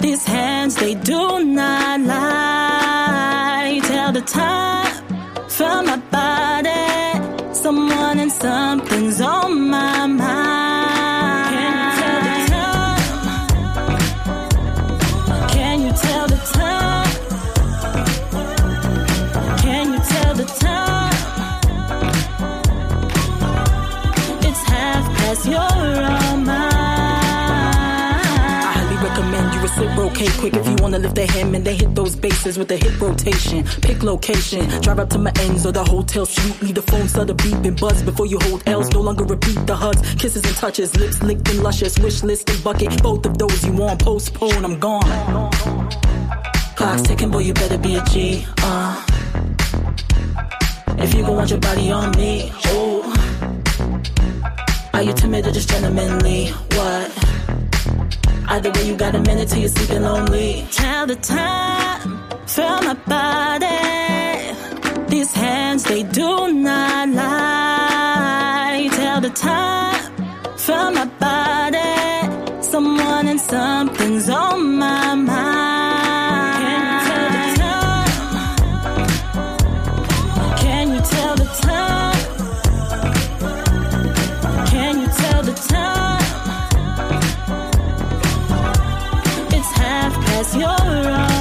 These 0.00 0.24
hands, 0.24 0.74
they 0.76 0.94
do 0.94 1.44
not 1.44 2.00
lie. 2.00 3.80
Tell 3.84 4.12
the 4.12 4.22
time, 4.22 5.48
feel 5.48 5.82
my 5.82 5.96
body. 6.10 7.54
Someone 7.54 8.18
and 8.18 8.32
something's 8.32 9.05
reciprocate 30.16 30.40
quick 30.40 30.54
if 30.54 30.66
you 30.66 30.76
wanna 30.82 30.98
lift 30.98 31.14
the 31.14 31.26
hem 31.26 31.54
and 31.54 31.64
they 31.64 31.76
hit 31.76 31.94
those 31.94 32.16
bases 32.16 32.58
with 32.58 32.68
the 32.68 32.76
hip 32.76 33.00
rotation. 33.00 33.64
Pick 33.82 34.02
location, 34.02 34.68
drive 34.80 34.98
up 34.98 35.10
to 35.10 35.18
my 35.18 35.32
ends 35.40 35.66
or 35.66 35.72
the 35.72 35.84
hotel 35.84 36.26
suite. 36.26 36.62
Leave 36.62 36.74
the 36.74 36.82
phone 36.82 37.08
stutter 37.08 37.34
beep 37.34 37.64
and 37.64 37.78
buzz 37.78 38.02
before 38.02 38.26
you 38.26 38.38
hold 38.42 38.62
L's. 38.66 38.90
No 38.90 39.00
longer 39.00 39.24
repeat 39.24 39.66
the 39.66 39.76
hugs, 39.76 40.00
kisses 40.14 40.44
and 40.44 40.56
touches, 40.56 40.96
lips 40.96 41.22
licked 41.22 41.48
and 41.50 41.62
luscious. 41.62 41.98
Wish 41.98 42.22
list 42.22 42.48
and 42.50 42.62
bucket, 42.64 43.02
both 43.02 43.26
of 43.26 43.38
those 43.38 43.64
you 43.64 43.72
want. 43.72 44.02
Postpone, 44.02 44.64
I'm 44.64 44.78
gone. 44.78 45.50
Clock's 46.76 47.02
ticking, 47.02 47.30
boy, 47.30 47.40
you 47.40 47.54
better 47.54 47.78
be 47.78 47.96
a 47.96 48.04
G. 48.04 48.46
Uh. 48.58 49.02
If 50.98 51.14
you 51.14 51.22
gon' 51.22 51.36
want 51.36 51.50
your 51.50 51.60
body 51.60 51.90
on 51.90 52.10
me, 52.12 52.50
oh. 52.66 53.02
Are 54.94 55.02
you 55.02 55.12
timid 55.12 55.46
or 55.46 55.52
just 55.52 55.68
gentlemanly? 55.68 56.48
What? 56.48 57.25
Either 58.48 58.70
way, 58.70 58.86
you 58.86 58.96
got 58.96 59.14
a 59.14 59.20
minute 59.20 59.48
till 59.48 59.58
you're 59.58 59.68
sleeping 59.68 60.02
lonely. 60.02 60.66
Tell 60.70 61.06
the 61.06 61.16
time, 61.16 62.22
feel 62.46 62.80
my 62.82 62.94
body. 63.06 63.66
These 65.08 65.32
hands, 65.32 65.84
they 65.84 66.02
do 66.02 66.52
not 66.52 67.08
lie. 67.08 68.88
Tell 68.92 69.20
the 69.20 69.30
time, 69.30 70.56
feel 70.56 70.90
my 70.92 71.06
body. 71.26 72.62
Someone 72.62 73.28
and 73.28 73.40
something's 73.40 74.28
on 74.28 74.76
my 74.76 75.14
mind. 75.14 75.75
your 90.60 90.68
eyes. 90.70 91.35